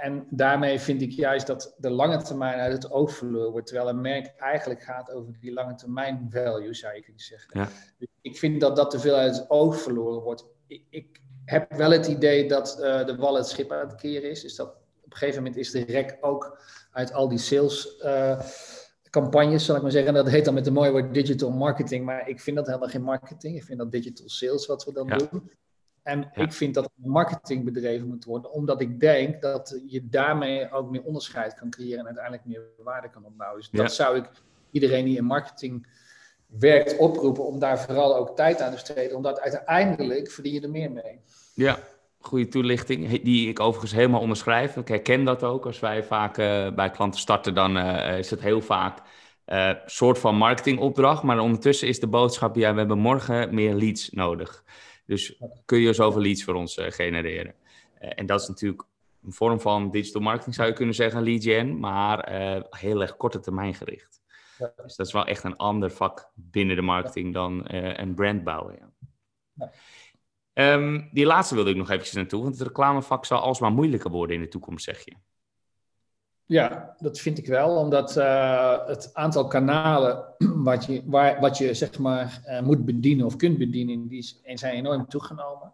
En 0.00 0.26
daarmee 0.30 0.80
vind 0.80 1.02
ik 1.02 1.10
juist 1.10 1.46
dat 1.46 1.74
de 1.76 1.90
lange 1.90 2.22
termijn 2.22 2.58
uit 2.58 2.72
het 2.72 2.90
oog 2.90 3.12
verloren 3.12 3.50
wordt, 3.50 3.66
terwijl 3.66 3.88
een 3.88 4.00
merk 4.00 4.34
eigenlijk 4.36 4.82
gaat 4.82 5.10
over 5.10 5.32
die 5.40 5.52
lange 5.52 5.74
termijn 5.74 6.26
value, 6.30 6.74
zou 6.74 6.94
je 6.94 7.02
kunnen 7.02 7.22
zeggen. 7.22 7.60
Ja. 7.60 7.68
Dus 7.98 8.08
ik 8.20 8.36
vind 8.36 8.60
dat 8.60 8.76
dat 8.76 8.90
te 8.90 8.98
veel 8.98 9.14
uit 9.14 9.36
het 9.36 9.50
oog 9.50 9.80
verloren 9.80 10.22
wordt. 10.22 10.44
Ik, 10.66 10.82
ik 10.90 11.20
heb 11.44 11.72
wel 11.72 11.90
het 11.90 12.06
idee 12.06 12.48
dat 12.48 12.76
uh, 12.80 13.06
de 13.06 13.16
wal 13.16 13.34
het 13.34 13.46
schip 13.46 13.72
aan 13.72 13.88
het 13.88 13.94
keren 13.94 14.30
is. 14.30 14.42
Dus 14.42 14.56
dat 14.56 14.68
op 15.04 15.10
een 15.10 15.16
gegeven 15.16 15.42
moment 15.42 15.60
is 15.60 15.70
de 15.70 15.84
rek 15.84 16.18
ook 16.20 16.58
uit 16.90 17.12
al 17.12 17.28
die 17.28 17.38
sales. 17.38 18.02
Uh, 18.04 18.40
campagnes, 19.12 19.64
zal 19.64 19.76
ik 19.76 19.82
maar 19.82 19.90
zeggen. 19.90 20.14
Dat 20.14 20.28
heet 20.28 20.44
dan 20.44 20.54
met 20.54 20.66
een 20.66 20.72
mooi 20.72 20.90
woord 20.90 21.14
digital 21.14 21.50
marketing, 21.50 22.04
maar 22.04 22.28
ik 22.28 22.40
vind 22.40 22.56
dat 22.56 22.66
helemaal 22.66 22.88
geen 22.88 23.02
marketing. 23.02 23.56
Ik 23.56 23.64
vind 23.64 23.78
dat 23.78 23.92
digital 23.92 24.28
sales 24.28 24.66
wat 24.66 24.84
we 24.84 24.92
dan 24.92 25.08
doen. 25.08 25.50
En 26.02 26.30
ik 26.34 26.52
vind 26.52 26.74
dat 26.74 26.90
marketing 26.94 27.64
bedreven 27.64 28.08
moet 28.08 28.24
worden, 28.24 28.52
omdat 28.52 28.80
ik 28.80 29.00
denk 29.00 29.42
dat 29.42 29.80
je 29.86 30.08
daarmee 30.08 30.72
ook 30.72 30.90
meer 30.90 31.02
onderscheid 31.02 31.54
kan 31.54 31.70
creëren 31.70 31.98
en 31.98 32.06
uiteindelijk 32.06 32.44
meer 32.44 32.62
waarde 32.78 33.10
kan 33.10 33.24
opbouwen. 33.24 33.60
Dus 33.60 33.70
dat 33.70 33.94
zou 33.94 34.16
ik 34.16 34.30
iedereen 34.70 35.04
die 35.04 35.16
in 35.16 35.24
marketing 35.24 35.86
werkt 36.46 36.96
oproepen 36.96 37.46
om 37.46 37.58
daar 37.58 37.80
vooral 37.80 38.16
ook 38.16 38.36
tijd 38.36 38.60
aan 38.60 38.68
te 38.68 38.74
besteden, 38.74 39.16
omdat 39.16 39.40
uiteindelijk 39.40 40.30
verdien 40.30 40.52
je 40.52 40.60
er 40.60 40.70
meer 40.70 40.92
mee. 40.92 41.20
Ja, 41.54 41.78
goede 42.26 42.48
toelichting, 42.48 43.22
die 43.22 43.48
ik 43.48 43.60
overigens 43.60 43.92
helemaal 43.92 44.20
onderschrijf. 44.20 44.76
Ik 44.76 44.88
herken 44.88 45.24
dat 45.24 45.42
ook. 45.42 45.66
Als 45.66 45.80
wij 45.80 46.04
vaak 46.04 46.38
uh, 46.38 46.70
bij 46.74 46.90
klanten 46.90 47.20
starten, 47.20 47.54
dan 47.54 47.76
uh, 47.76 48.18
is 48.18 48.30
het 48.30 48.40
heel 48.40 48.60
vaak 48.60 49.02
een 49.44 49.76
uh, 49.76 49.80
soort 49.86 50.18
van 50.18 50.36
marketingopdracht. 50.36 51.22
Maar 51.22 51.38
ondertussen 51.38 51.88
is 51.88 52.00
de 52.00 52.06
boodschap, 52.06 52.56
ja, 52.56 52.72
we 52.72 52.78
hebben 52.78 52.98
morgen 52.98 53.54
meer 53.54 53.74
leads 53.74 54.10
nodig. 54.10 54.64
Dus 55.06 55.40
kun 55.64 55.78
je 55.78 55.92
zoveel 55.92 56.20
leads 56.20 56.44
voor 56.44 56.54
ons 56.54 56.76
genereren. 56.80 57.54
en 57.98 58.26
dat 58.26 58.40
is 58.40 58.48
natuurlijk 58.48 58.82
een 59.24 59.32
vorm 59.32 59.60
van 59.60 59.90
digital 59.90 60.22
marketing, 60.22 60.54
zou 60.54 60.68
je 60.68 60.74
kunnen 60.74 60.94
zeggen, 60.94 61.22
lead 61.22 61.42
gen, 61.42 61.78
maar 61.78 62.30
heel 62.70 63.00
erg 63.00 63.16
korte 63.16 63.40
termijn 63.40 63.74
gericht. 63.74 64.20
Dus 64.82 64.96
dat 64.96 65.06
is 65.06 65.12
wel 65.12 65.26
echt 65.26 65.44
een 65.44 65.56
ander 65.56 65.90
vak 65.90 66.30
binnen 66.34 66.76
de 66.76 66.82
marketing 66.82 67.34
dan 67.34 67.62
een 67.72 68.14
brand 68.14 68.44
bouwen. 68.44 68.74
Ja. 68.78 68.90
ja. 69.52 69.70
Um, 70.54 71.08
die 71.12 71.26
laatste 71.26 71.54
wilde 71.54 71.70
ik 71.70 71.76
nog 71.76 71.90
eventjes 71.90 72.14
naartoe, 72.14 72.42
want 72.42 72.58
het 72.58 72.66
reclamevak 72.66 73.24
zal 73.24 73.38
alsmaar 73.38 73.72
moeilijker 73.72 74.10
worden 74.10 74.36
in 74.36 74.42
de 74.42 74.48
toekomst, 74.48 74.84
zeg 74.84 75.04
je. 75.04 75.14
Ja, 76.46 76.94
dat 76.98 77.18
vind 77.18 77.38
ik 77.38 77.46
wel, 77.46 77.76
omdat 77.76 78.16
uh, 78.16 78.86
het 78.86 79.10
aantal 79.12 79.46
kanalen 79.46 80.24
wat 80.70 80.84
je, 80.84 81.02
waar, 81.04 81.40
wat 81.40 81.58
je 81.58 81.74
zeg 81.74 81.98
maar 81.98 82.42
uh, 82.46 82.60
moet 82.60 82.84
bedienen 82.84 83.26
of 83.26 83.36
kunt 83.36 83.58
bedienen, 83.58 84.08
die 84.08 84.40
zijn 84.44 84.74
enorm 84.74 85.08
toegenomen. 85.08 85.72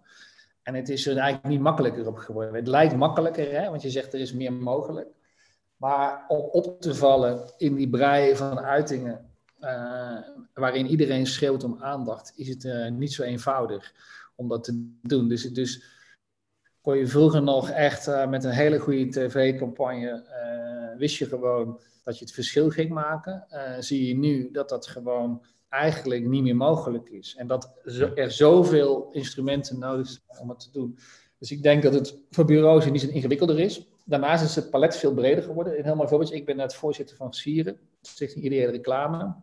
En 0.62 0.74
het 0.74 0.88
is 0.88 1.06
er 1.06 1.16
eigenlijk 1.16 1.54
niet 1.54 1.60
makkelijker 1.60 2.06
op 2.06 2.16
geworden. 2.16 2.54
Het 2.54 2.66
lijkt 2.66 2.96
makkelijker, 2.96 3.52
hè, 3.52 3.70
want 3.70 3.82
je 3.82 3.90
zegt 3.90 4.12
er 4.12 4.20
is 4.20 4.32
meer 4.32 4.52
mogelijk. 4.52 5.08
Maar 5.76 6.24
om 6.28 6.38
op 6.38 6.80
te 6.80 6.94
vallen 6.94 7.52
in 7.56 7.74
die 7.74 7.88
brei 7.88 8.36
van 8.36 8.58
uitingen 8.58 9.30
waarin 10.54 10.86
iedereen 10.86 11.26
schreeuwt 11.26 11.64
om 11.64 11.76
aandacht, 11.80 12.32
is 12.36 12.48
het 12.48 12.90
niet 12.90 13.12
zo 13.12 13.22
eenvoudig 13.22 13.92
om 14.38 14.48
dat 14.48 14.64
te 14.64 14.96
doen. 15.02 15.28
Dus, 15.28 15.42
dus 15.42 15.82
kon 16.80 16.96
je 16.96 17.06
vroeger 17.06 17.42
nog 17.42 17.70
echt 17.70 18.26
met 18.28 18.44
een 18.44 18.50
hele 18.50 18.78
goede 18.78 19.08
tv-campagne, 19.08 20.24
wist 20.98 21.16
je 21.16 21.26
gewoon 21.26 21.80
dat 22.04 22.18
je 22.18 22.24
het 22.24 22.34
verschil 22.34 22.70
ging 22.70 22.90
maken. 22.90 23.46
zie 23.78 24.08
je 24.08 24.16
nu 24.16 24.50
dat 24.50 24.68
dat 24.68 24.86
gewoon 24.86 25.44
eigenlijk 25.68 26.26
niet 26.26 26.42
meer 26.42 26.56
mogelijk 26.56 27.08
is. 27.08 27.34
En 27.36 27.46
dat 27.46 27.72
er 28.14 28.30
zoveel 28.30 29.08
instrumenten 29.12 29.78
nodig 29.78 30.06
zijn 30.06 30.40
om 30.40 30.48
het 30.48 30.60
te 30.60 30.70
doen. 30.70 30.98
Dus 31.38 31.50
ik 31.50 31.62
denk 31.62 31.82
dat 31.82 31.94
het 31.94 32.18
voor 32.30 32.44
bureaus 32.44 32.90
niet 32.90 33.00
zo 33.00 33.08
ingewikkelder 33.08 33.58
is. 33.58 33.88
Daarnaast 34.04 34.44
is 34.44 34.54
het 34.54 34.70
palet 34.70 34.96
veel 34.96 35.14
breder 35.14 35.42
geworden. 35.42 35.78
Een 35.78 35.84
heel 35.84 35.96
mooi 35.96 36.08
voorbeeld. 36.08 36.32
Ik 36.32 36.46
ben 36.46 36.56
net 36.56 36.74
voorzitter 36.74 37.16
van 37.16 37.34
Sieren, 37.34 37.78
Stichting 38.02 38.44
Ideale 38.44 38.70
Reclame. 38.70 39.34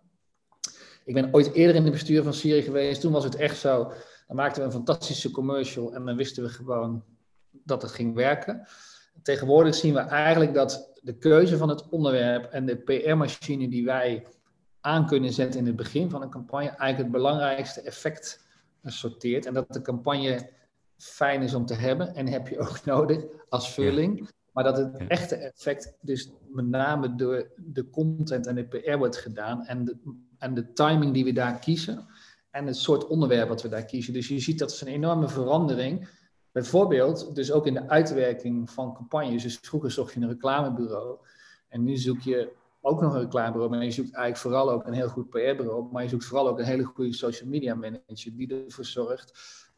Ik 1.05 1.13
ben 1.13 1.33
ooit 1.33 1.53
eerder 1.53 1.75
in 1.75 1.83
het 1.83 1.91
bestuur 1.91 2.23
van 2.23 2.33
Sieren 2.33 2.63
geweest. 2.63 3.01
Toen 3.01 3.11
was 3.11 3.23
het 3.23 3.35
echt 3.35 3.57
zo. 3.57 3.91
Dan 4.27 4.35
maakten 4.35 4.61
we 4.61 4.67
een 4.67 4.73
fantastische 4.73 5.31
commercial 5.31 5.93
en 5.93 6.05
dan 6.05 6.15
wisten 6.15 6.43
we 6.43 6.49
gewoon 6.49 7.03
dat 7.51 7.81
het 7.81 7.91
ging 7.91 8.15
werken. 8.15 8.67
Tegenwoordig 9.21 9.75
zien 9.75 9.93
we 9.93 9.99
eigenlijk 9.99 10.53
dat 10.53 10.99
de 11.01 11.17
keuze 11.17 11.57
van 11.57 11.69
het 11.69 11.89
onderwerp 11.89 12.45
en 12.45 12.65
de 12.65 12.75
PR-machine 12.75 13.69
die 13.69 13.85
wij 13.85 14.27
aan 14.81 15.05
kunnen 15.05 15.33
zetten 15.33 15.59
in 15.59 15.65
het 15.65 15.75
begin 15.75 16.09
van 16.09 16.21
een 16.21 16.29
campagne, 16.29 16.69
eigenlijk 16.69 16.97
het 16.97 17.11
belangrijkste 17.11 17.81
effect 17.81 18.45
sorteert. 18.83 19.45
En 19.45 19.53
dat 19.53 19.73
de 19.73 19.81
campagne 19.81 20.49
fijn 20.97 21.41
is 21.41 21.53
om 21.53 21.65
te 21.65 21.73
hebben 21.73 22.15
en 22.15 22.27
heb 22.27 22.47
je 22.47 22.59
ook 22.59 22.85
nodig 22.95 23.23
als 23.49 23.73
vulling. 23.73 24.29
Maar 24.51 24.63
dat 24.63 24.77
het 24.77 25.07
echte 25.07 25.35
effect 25.35 25.97
dus 26.01 26.31
met 26.47 26.67
name 26.67 27.15
door 27.15 27.51
de 27.55 27.89
content 27.89 28.47
en 28.47 28.55
de 28.55 28.65
PR 28.65 28.97
wordt 28.97 29.17
gedaan 29.17 29.65
en 29.65 29.85
de, 29.85 29.97
en 30.37 30.53
de 30.53 30.73
timing 30.73 31.13
die 31.13 31.23
we 31.23 31.33
daar 31.33 31.59
kiezen 31.59 32.07
en 32.55 32.67
het 32.67 32.75
soort 32.75 33.07
onderwerp 33.07 33.47
wat 33.47 33.61
we 33.61 33.69
daar 33.69 33.85
kiezen. 33.85 34.13
Dus 34.13 34.27
je 34.27 34.39
ziet 34.39 34.59
dat 34.59 34.71
is 34.71 34.81
een 34.81 34.87
enorme 34.87 35.27
verandering. 35.27 36.07
Bijvoorbeeld, 36.51 37.35
dus 37.35 37.51
ook 37.51 37.67
in 37.67 37.73
de 37.73 37.89
uitwerking 37.89 38.69
van 38.69 38.93
campagnes. 38.93 39.43
Dus 39.43 39.57
vroeger 39.61 39.91
zocht 39.91 40.13
je 40.13 40.19
een 40.19 40.27
reclamebureau 40.27 41.17
en 41.69 41.83
nu 41.83 41.97
zoek 41.97 42.21
je 42.21 42.51
ook 42.81 43.01
nog 43.01 43.13
een 43.13 43.19
reclamebureau, 43.19 43.69
maar 43.69 43.83
je 43.83 43.91
zoekt 43.91 44.13
eigenlijk 44.13 44.37
vooral 44.37 44.71
ook 44.71 44.87
een 44.87 44.93
heel 44.93 45.07
goed 45.07 45.29
PR-bureau, 45.29 45.91
maar 45.91 46.03
je 46.03 46.09
zoekt 46.09 46.25
vooral 46.25 46.47
ook 46.47 46.59
een 46.59 46.65
hele 46.65 46.83
goede 46.83 47.13
social 47.13 47.49
media 47.49 47.75
manager 47.75 48.35
die 48.35 48.63
ervoor 48.65 48.85
zorgt 48.85 49.31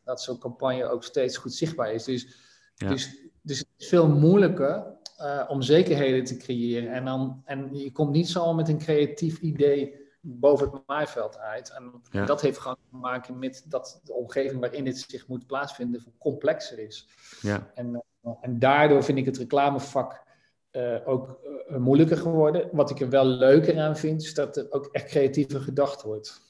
dat 0.04 0.22
zo'n 0.22 0.40
campagne 0.40 0.90
ook 0.90 1.04
steeds 1.04 1.38
goed 1.38 1.54
zichtbaar 1.54 1.94
is. 1.94 2.04
Dus, 2.04 2.28
dus, 2.76 3.20
dus 3.42 3.60
het 3.60 3.68
is 3.78 3.88
veel 3.88 4.08
moeilijker 4.08 4.86
uh, 5.22 5.44
om 5.48 5.62
zekerheden 5.62 6.24
te 6.24 6.38
creëren. 6.38 6.94
En, 6.94 7.06
dan, 7.06 7.42
en 7.46 7.70
je 7.78 7.92
komt 7.92 8.12
niet 8.12 8.30
zo 8.30 8.54
met 8.54 8.70
een 8.70 8.78
creatief 8.78 9.40
idee 9.40 10.07
boven 10.30 10.72
het 10.72 10.82
maaiveld 10.88 11.38
uit. 11.38 11.70
En 11.70 12.02
dat 12.26 12.42
heeft 12.42 12.58
gewoon 12.58 12.78
te 12.90 12.96
maken 12.96 13.40
met 13.40 13.66
dat 13.68 14.02
de 14.04 14.14
omgeving 14.14 14.60
waarin 14.60 14.84
dit 14.84 14.98
zich 14.98 15.28
moet 15.28 15.48
plaatsvinden 15.48 16.06
complexer 16.18 16.80
is. 16.80 17.10
Ja. 17.42 17.72
En, 17.74 18.04
uh, 18.24 18.32
en 18.42 18.60
daardoor 18.60 19.04
vind 19.04 19.18
ik 19.18 19.26
het 19.26 19.38
reclamevak 19.38 20.24
uh, 20.72 21.08
ook 21.08 21.40
moeilijker 21.68 22.18
geworden. 22.18 22.70
Wat 22.72 22.90
ik 22.90 23.00
er 23.00 23.10
wel 23.10 23.26
leuker 23.26 23.80
aan 23.80 23.98
vind, 23.98 24.22
is 24.22 24.34
dat 24.34 24.58
er 24.58 24.72
ook 24.72 24.90
echt 24.92 25.06
creatiever 25.06 25.62
gedacht 25.62 26.04
wordt. 26.04 26.42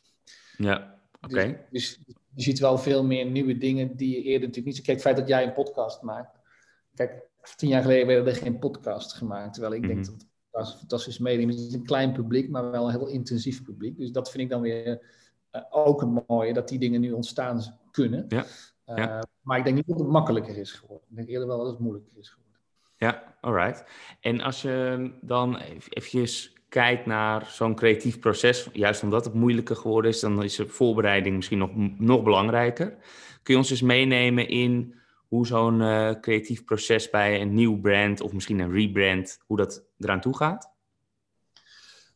Ja, 0.57 0.99
oké. 1.21 1.65
Dus, 1.69 2.01
dus, 2.05 2.15
je 2.33 2.41
ziet 2.41 2.59
wel 2.59 2.77
veel 2.77 3.03
meer 3.03 3.25
nieuwe 3.25 3.57
dingen 3.57 3.95
die 3.95 4.09
je 4.09 4.21
eerder 4.21 4.47
natuurlijk 4.47 4.75
niet... 4.75 4.85
Kijk, 4.85 4.97
het 4.97 5.05
feit 5.05 5.17
dat 5.17 5.27
jij 5.27 5.43
een 5.43 5.53
podcast 5.53 6.01
maakt. 6.01 6.39
Kijk, 6.95 7.29
tien 7.55 7.69
jaar 7.69 7.81
geleden 7.81 8.07
werden 8.07 8.33
er 8.33 8.39
geen 8.39 8.59
podcast 8.59 9.13
gemaakt. 9.13 9.53
Terwijl 9.53 9.73
ik 9.73 9.87
denk 9.87 9.99
mhm. 9.99 10.11
dat 10.11 10.27
een 10.59 10.77
fantastisch 10.77 11.17
medium. 11.17 11.49
Het 11.49 11.59
is 11.59 11.73
een 11.73 11.85
klein 11.85 12.11
publiek, 12.11 12.49
maar 12.49 12.71
wel 12.71 12.85
een 12.85 12.97
heel 12.97 13.07
intensief 13.07 13.63
publiek. 13.63 13.97
Dus 13.97 14.11
dat 14.11 14.31
vind 14.31 14.43
ik 14.43 14.49
dan 14.49 14.61
weer 14.61 15.01
uh, 15.51 15.61
ook 15.69 16.01
een 16.01 16.23
mooie, 16.27 16.53
dat 16.53 16.67
die 16.67 16.79
dingen 16.79 17.01
nu 17.01 17.11
ontstaan 17.11 17.61
kunnen. 17.91 18.25
Ja. 18.27 18.45
Uh, 18.87 19.19
Maar 19.41 19.57
ik 19.57 19.63
denk 19.63 19.75
niet 19.75 19.87
dat 19.87 19.99
het 19.99 20.07
makkelijker 20.07 20.57
is 20.57 20.71
geworden. 20.71 21.07
Ik 21.09 21.15
denk 21.15 21.27
eerder 21.27 21.47
wel 21.47 21.57
dat 21.57 21.67
het 21.67 21.79
moeilijker 21.79 22.17
is 22.17 22.29
geworden. 22.29 22.59
Ja, 22.97 23.37
alright. 23.41 23.85
En 24.19 24.41
als 24.41 24.61
je 24.61 25.11
dan 25.21 25.57
eventjes 25.57 26.53
kijkt 26.69 27.05
naar 27.05 27.45
zo'n 27.45 27.75
creatief 27.75 28.19
proces, 28.19 28.69
juist 28.73 29.03
omdat 29.03 29.25
het 29.25 29.33
moeilijker 29.33 29.75
geworden 29.75 30.11
is, 30.11 30.19
dan 30.19 30.43
is 30.43 30.55
de 30.55 30.67
voorbereiding 30.67 31.35
misschien 31.35 31.57
nog, 31.57 31.69
nog 31.97 32.23
belangrijker. 32.23 32.89
Kun 33.43 33.53
je 33.53 33.59
ons 33.59 33.69
eens 33.69 33.81
meenemen 33.81 34.47
in 34.47 34.95
hoe 35.27 35.47
zo'n 35.47 35.81
uh, 35.81 36.11
creatief 36.21 36.63
proces 36.63 37.09
bij 37.09 37.41
een 37.41 37.53
nieuw 37.53 37.79
brand 37.79 38.21
of 38.21 38.33
misschien 38.33 38.59
een 38.59 38.71
rebrand, 38.71 39.39
hoe 39.45 39.57
dat 39.57 39.83
eraan 39.99 40.21
toe 40.21 40.35
gaat? 40.35 40.75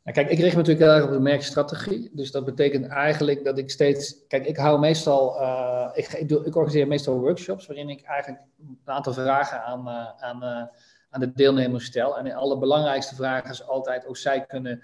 Nou, 0.04 0.16
kijk, 0.16 0.30
ik 0.30 0.40
richt 0.40 0.56
me 0.56 0.62
natuurlijk 0.62 0.86
heel 0.86 0.96
erg 0.96 1.06
op 1.06 1.12
de 1.12 1.20
merkstrategie. 1.20 2.10
Dus 2.14 2.32
dat 2.32 2.46
betekent 2.46 2.88
eigenlijk 2.88 3.44
dat 3.44 3.58
ik 3.58 3.70
steeds. 3.70 4.28
Kijk, 4.28 4.46
ik 4.46 4.58
hou 4.58 4.80
meestal. 4.80 5.42
Uh, 5.42 5.90
ik, 5.94 6.08
ik, 6.08 6.30
doe, 6.30 6.46
ik, 6.46 6.56
organiseer 6.56 6.88
meestal 6.88 7.20
workshops 7.20 7.68
waarin 7.68 7.90
ik 7.90 8.02
eigenlijk 8.02 8.44
een 8.60 8.80
aantal 8.94 9.14
vragen 9.14 9.64
aan, 9.64 9.88
uh, 9.88 10.24
aan, 10.24 10.70
aan 11.10 11.20
de 11.20 11.34
deelnemers 11.34 11.86
stel. 11.86 12.18
En 12.18 12.24
de 12.24 12.36
allerbelangrijkste 12.36 13.16
vraag 13.16 13.50
is 13.50 13.68
altijd 13.68 14.06
of 14.06 14.18
zij 14.18 14.46
kunnen, 14.46 14.84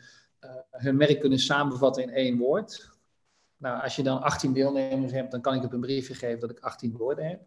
hun 0.72 0.98
merk 0.98 1.20
kunnen 1.20 1.40
samenvatten 1.40 2.04
in 2.04 2.14
één 2.14 2.38
woord. 2.38 2.97
Nou, 3.58 3.82
als 3.82 3.96
je 3.96 4.04
dan 4.04 4.22
18 4.22 4.54
deelnemers 4.54 5.12
hebt, 5.12 5.32
dan 5.32 5.42
kan 5.42 5.56
ik 5.56 5.64
op 5.64 5.74
een 5.74 5.80
briefje 5.80 6.14
geven 6.14 6.40
dat 6.40 6.50
ik 6.50 6.60
18 6.60 6.98
woorden 6.98 7.28
heb. 7.28 7.40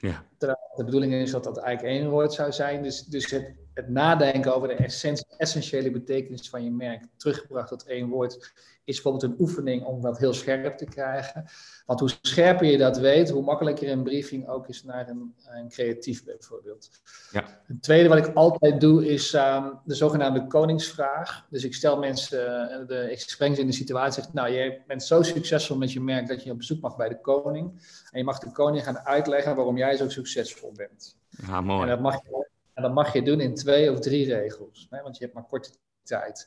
Ja. 0.00 0.24
Terwijl 0.38 0.70
de 0.76 0.84
bedoeling 0.84 1.12
is 1.12 1.30
dat 1.30 1.44
dat 1.44 1.58
eigenlijk 1.58 1.96
één 1.96 2.10
woord 2.10 2.32
zou 2.32 2.52
zijn. 2.52 2.82
Dus, 2.82 3.04
dus 3.04 3.30
het, 3.30 3.54
het 3.78 3.88
nadenken 3.88 4.54
over 4.54 4.68
de 4.68 5.24
essentiële 5.36 5.90
betekenis 5.90 6.48
van 6.48 6.64
je 6.64 6.70
merk, 6.70 7.04
teruggebracht 7.16 7.68
tot 7.68 7.86
één 7.86 8.08
woord, 8.08 8.52
is 8.84 9.02
bijvoorbeeld 9.02 9.32
een 9.32 9.40
oefening 9.40 9.84
om 9.84 10.00
dat 10.00 10.18
heel 10.18 10.32
scherp 10.32 10.76
te 10.76 10.84
krijgen. 10.84 11.44
Want 11.86 12.00
hoe 12.00 12.10
scherper 12.22 12.66
je 12.66 12.78
dat 12.78 12.98
weet, 12.98 13.30
hoe 13.30 13.42
makkelijker 13.42 13.90
een 13.90 14.02
briefing 14.02 14.48
ook 14.48 14.68
is 14.68 14.84
naar 14.84 15.08
een, 15.08 15.34
een 15.44 15.68
creatief 15.68 16.24
bijvoorbeeld. 16.24 16.90
Ja. 17.30 17.60
Het 17.66 17.82
tweede 17.82 18.08
wat 18.08 18.26
ik 18.26 18.34
altijd 18.34 18.80
doe 18.80 19.06
is 19.06 19.34
um, 19.34 19.78
de 19.84 19.94
zogenaamde 19.94 20.46
koningsvraag. 20.46 21.46
Dus 21.50 21.64
ik 21.64 21.74
stel 21.74 21.98
mensen, 21.98 22.70
uh, 22.80 22.86
de, 22.86 23.10
ik 23.10 23.34
breng 23.38 23.54
ze 23.54 23.60
in 23.60 23.66
de 23.66 23.72
situatie, 23.72 24.22
zeg, 24.22 24.32
nou 24.32 24.48
je 24.48 24.80
bent 24.86 25.02
zo 25.02 25.22
succesvol 25.22 25.76
met 25.76 25.92
je 25.92 26.00
merk 26.00 26.26
dat 26.28 26.42
je 26.42 26.50
op 26.50 26.58
bezoek 26.58 26.80
mag 26.80 26.96
bij 26.96 27.08
de 27.08 27.20
koning. 27.20 27.70
En 28.10 28.18
je 28.18 28.24
mag 28.24 28.38
de 28.38 28.52
koning 28.52 28.84
gaan 28.84 28.98
uitleggen 28.98 29.56
waarom 29.56 29.76
jij 29.76 29.96
zo 29.96 30.08
succesvol 30.08 30.72
bent. 30.72 31.16
Ja, 31.46 31.60
mooi. 31.60 31.82
En 31.82 31.88
dat 31.88 32.00
mag 32.00 32.14
je, 32.14 32.48
en 32.78 32.84
dat 32.84 32.94
mag 32.94 33.12
je 33.12 33.22
doen 33.22 33.40
in 33.40 33.54
twee 33.54 33.92
of 33.92 34.00
drie 34.00 34.34
regels, 34.34 34.86
hè, 34.90 35.02
want 35.02 35.16
je 35.16 35.22
hebt 35.22 35.34
maar 35.34 35.46
korte 35.46 35.70
tijd. 36.02 36.46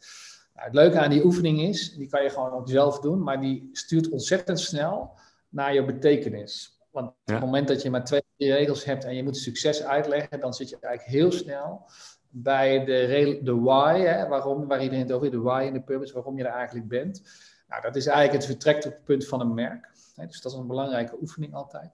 Nou, 0.54 0.66
het 0.66 0.76
leuke 0.76 1.00
aan 1.00 1.10
die 1.10 1.26
oefening 1.26 1.62
is, 1.62 1.96
die 1.96 2.08
kan 2.08 2.24
je 2.24 2.30
gewoon 2.30 2.52
ook 2.52 2.70
zelf 2.70 3.00
doen, 3.00 3.24
maar 3.24 3.42
die 3.42 3.70
stuurt 3.72 4.10
ontzettend 4.10 4.60
snel 4.60 5.18
naar 5.50 5.74
je 5.74 5.86
betekenis. 5.86 6.80
Want 6.92 7.08
op 7.08 7.16
het 7.24 7.40
moment 7.40 7.68
dat 7.68 7.82
je 7.82 7.90
maar 7.90 8.04
twee 8.04 8.22
drie 8.38 8.54
regels 8.54 8.84
hebt 8.84 9.06
en 9.06 9.16
je 9.16 9.24
moet 9.24 9.38
succes 9.38 9.84
uitleggen, 9.84 10.40
dan 10.40 10.54
zit 10.54 10.70
je 10.70 10.78
eigenlijk 10.82 11.18
heel 11.18 11.32
snel 11.32 11.86
bij 12.30 12.86
de, 12.86 13.40
de 13.44 13.56
why, 13.56 14.00
hè, 14.00 14.28
waarom, 14.28 14.68
waar 14.68 14.82
iedereen 14.84 15.04
het 15.04 15.12
over 15.12 15.26
heeft, 15.26 15.38
de 15.38 15.50
why 15.50 15.64
en 15.68 15.74
de 15.74 15.82
purpose, 15.82 16.14
waarom 16.14 16.38
je 16.38 16.44
er 16.44 16.54
eigenlijk 16.54 16.88
bent. 16.88 17.22
Nou, 17.68 17.82
dat 17.82 17.96
is 17.96 18.06
eigenlijk 18.06 18.38
het 18.38 18.46
vertrekpunt 18.46 19.28
van 19.28 19.42
een 19.42 19.54
merk. 19.54 19.90
Hè, 20.16 20.26
dus 20.26 20.42
dat 20.42 20.52
is 20.52 20.58
een 20.58 20.68
belangrijke 20.68 21.18
oefening 21.22 21.54
altijd. 21.54 21.92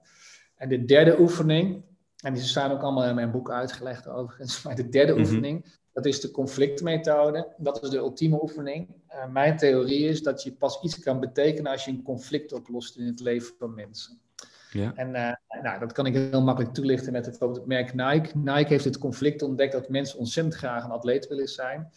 En 0.56 0.68
de 0.68 0.84
derde 0.84 1.20
oefening, 1.20 1.84
en 2.22 2.34
die 2.34 2.42
staan 2.42 2.70
ook 2.70 2.82
allemaal 2.82 3.08
in 3.08 3.14
mijn 3.14 3.30
boek 3.30 3.50
uitgelegd 3.50 4.08
overigens, 4.08 4.62
maar 4.62 4.74
de 4.74 4.88
derde 4.88 5.12
mhm. 5.12 5.20
oefening, 5.20 5.64
dat 5.98 6.06
is 6.06 6.20
de 6.20 6.30
conflictmethode. 6.30 7.54
Dat 7.56 7.82
is 7.82 7.90
de 7.90 7.96
ultieme 7.96 8.42
oefening. 8.42 8.88
Uh, 9.10 9.26
mijn 9.26 9.56
theorie 9.56 10.08
is 10.08 10.22
dat 10.22 10.42
je 10.42 10.52
pas 10.52 10.82
iets 10.82 10.98
kan 10.98 11.20
betekenen 11.20 11.72
als 11.72 11.84
je 11.84 11.90
een 11.90 12.02
conflict 12.02 12.52
oplost 12.52 12.96
in 12.96 13.06
het 13.06 13.20
leven 13.20 13.54
van 13.58 13.74
mensen. 13.74 14.20
Ja. 14.70 14.92
En 14.94 15.08
uh, 15.08 15.62
nou, 15.62 15.78
dat 15.78 15.92
kan 15.92 16.06
ik 16.06 16.14
heel 16.14 16.42
makkelijk 16.42 16.74
toelichten 16.74 17.12
met 17.12 17.26
het, 17.26 17.40
het 17.40 17.66
merk 17.66 17.94
Nike. 17.94 18.38
Nike 18.38 18.68
heeft 18.68 18.84
het 18.84 18.98
conflict 18.98 19.42
ontdekt 19.42 19.72
dat 19.72 19.88
mensen 19.88 20.18
ontzettend 20.18 20.56
graag 20.56 20.84
een 20.84 20.90
atleet 20.90 21.28
willen 21.28 21.48
zijn. 21.48 21.90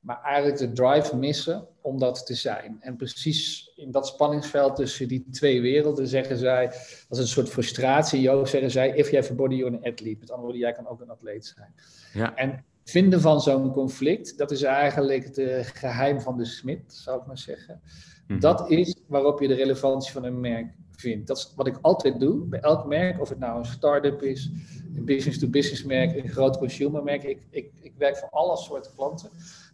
Maar 0.00 0.22
eigenlijk 0.22 0.58
de 0.58 0.72
drive 0.72 1.16
missen 1.16 1.66
om 1.80 1.98
dat 1.98 2.26
te 2.26 2.34
zijn. 2.34 2.76
En 2.80 2.96
precies 2.96 3.72
in 3.76 3.90
dat 3.90 4.06
spanningsveld 4.06 4.76
tussen 4.76 5.08
die 5.08 5.26
twee 5.30 5.60
werelden 5.60 6.08
zeggen 6.08 6.36
zij, 6.36 6.66
dat 7.08 7.18
is 7.18 7.18
een 7.18 7.26
soort 7.26 7.48
frustratie, 7.48 8.20
Joost, 8.20 8.50
zeggen 8.50 8.70
zij, 8.70 8.88
if 8.88 9.10
you 9.10 9.22
have 9.22 9.32
a 9.32 9.36
body, 9.36 9.54
you're 9.54 9.76
an 9.76 9.92
athlete. 9.92 10.16
Met 10.20 10.30
andere 10.30 10.40
woorden, 10.40 10.60
jij 10.60 10.72
kan 10.72 10.86
ook 10.86 11.00
een 11.00 11.10
atleet 11.10 11.46
zijn. 11.46 11.74
Ja. 12.12 12.34
En 12.34 12.64
vinden 12.84 13.20
van 13.20 13.40
zo'n 13.40 13.72
conflict, 13.72 14.38
dat 14.38 14.50
is 14.50 14.62
eigenlijk 14.62 15.24
het 15.24 15.66
geheim 15.74 16.20
van 16.20 16.36
de 16.36 16.44
smid, 16.44 16.82
zou 16.86 17.20
ik 17.20 17.26
maar 17.26 17.38
zeggen. 17.38 17.80
Mhm. 18.26 18.40
Dat 18.40 18.70
is 18.70 18.96
waarop 19.06 19.40
je 19.40 19.48
de 19.48 19.54
relevantie 19.54 20.12
van 20.12 20.24
een 20.24 20.40
merk 20.40 20.74
vindt. 20.96 21.26
Dat 21.26 21.36
is 21.36 21.52
wat 21.56 21.66
ik 21.66 21.78
altijd 21.80 22.20
doe 22.20 22.44
bij 22.44 22.60
elk 22.60 22.86
merk, 22.86 23.20
of 23.20 23.28
het 23.28 23.38
nou 23.38 23.58
een 23.58 23.64
start-up 23.64 24.22
is, 24.22 24.50
een 24.96 25.04
business-to-business 25.04 25.84
merk, 25.84 26.16
een 26.16 26.28
groot 26.28 26.58
consumer 26.58 27.02
merk. 27.02 27.22
Ik, 27.22 27.46
ik, 27.50 27.72
ik 27.80 27.92
werk 27.98 28.16
voor 28.16 28.28
alle 28.30 28.56
soorten 28.56 28.92
klanten, 28.94 29.30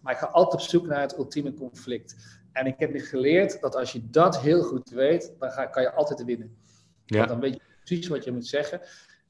maar 0.07 0.15
ik 0.15 0.21
ga 0.21 0.27
altijd 0.27 0.63
op 0.63 0.69
zoek 0.69 0.87
naar 0.87 1.01
het 1.01 1.19
ultieme 1.19 1.55
conflict. 1.55 2.17
En 2.53 2.67
ik 2.67 2.75
heb 2.79 2.91
geleerd 2.95 3.61
dat 3.61 3.77
als 3.77 3.93
je 3.93 4.11
dat 4.11 4.41
heel 4.41 4.63
goed 4.63 4.91
weet, 4.91 5.35
dan 5.39 5.51
ga, 5.51 5.67
kan 5.67 5.83
je 5.83 5.93
altijd 5.93 6.25
winnen. 6.25 6.57
Ja. 7.05 7.17
Want 7.17 7.29
dan 7.29 7.41
weet 7.41 7.55
je 7.55 7.61
precies 7.85 8.09
wat 8.09 8.25
je 8.25 8.33
moet 8.33 8.47
zeggen. 8.47 8.81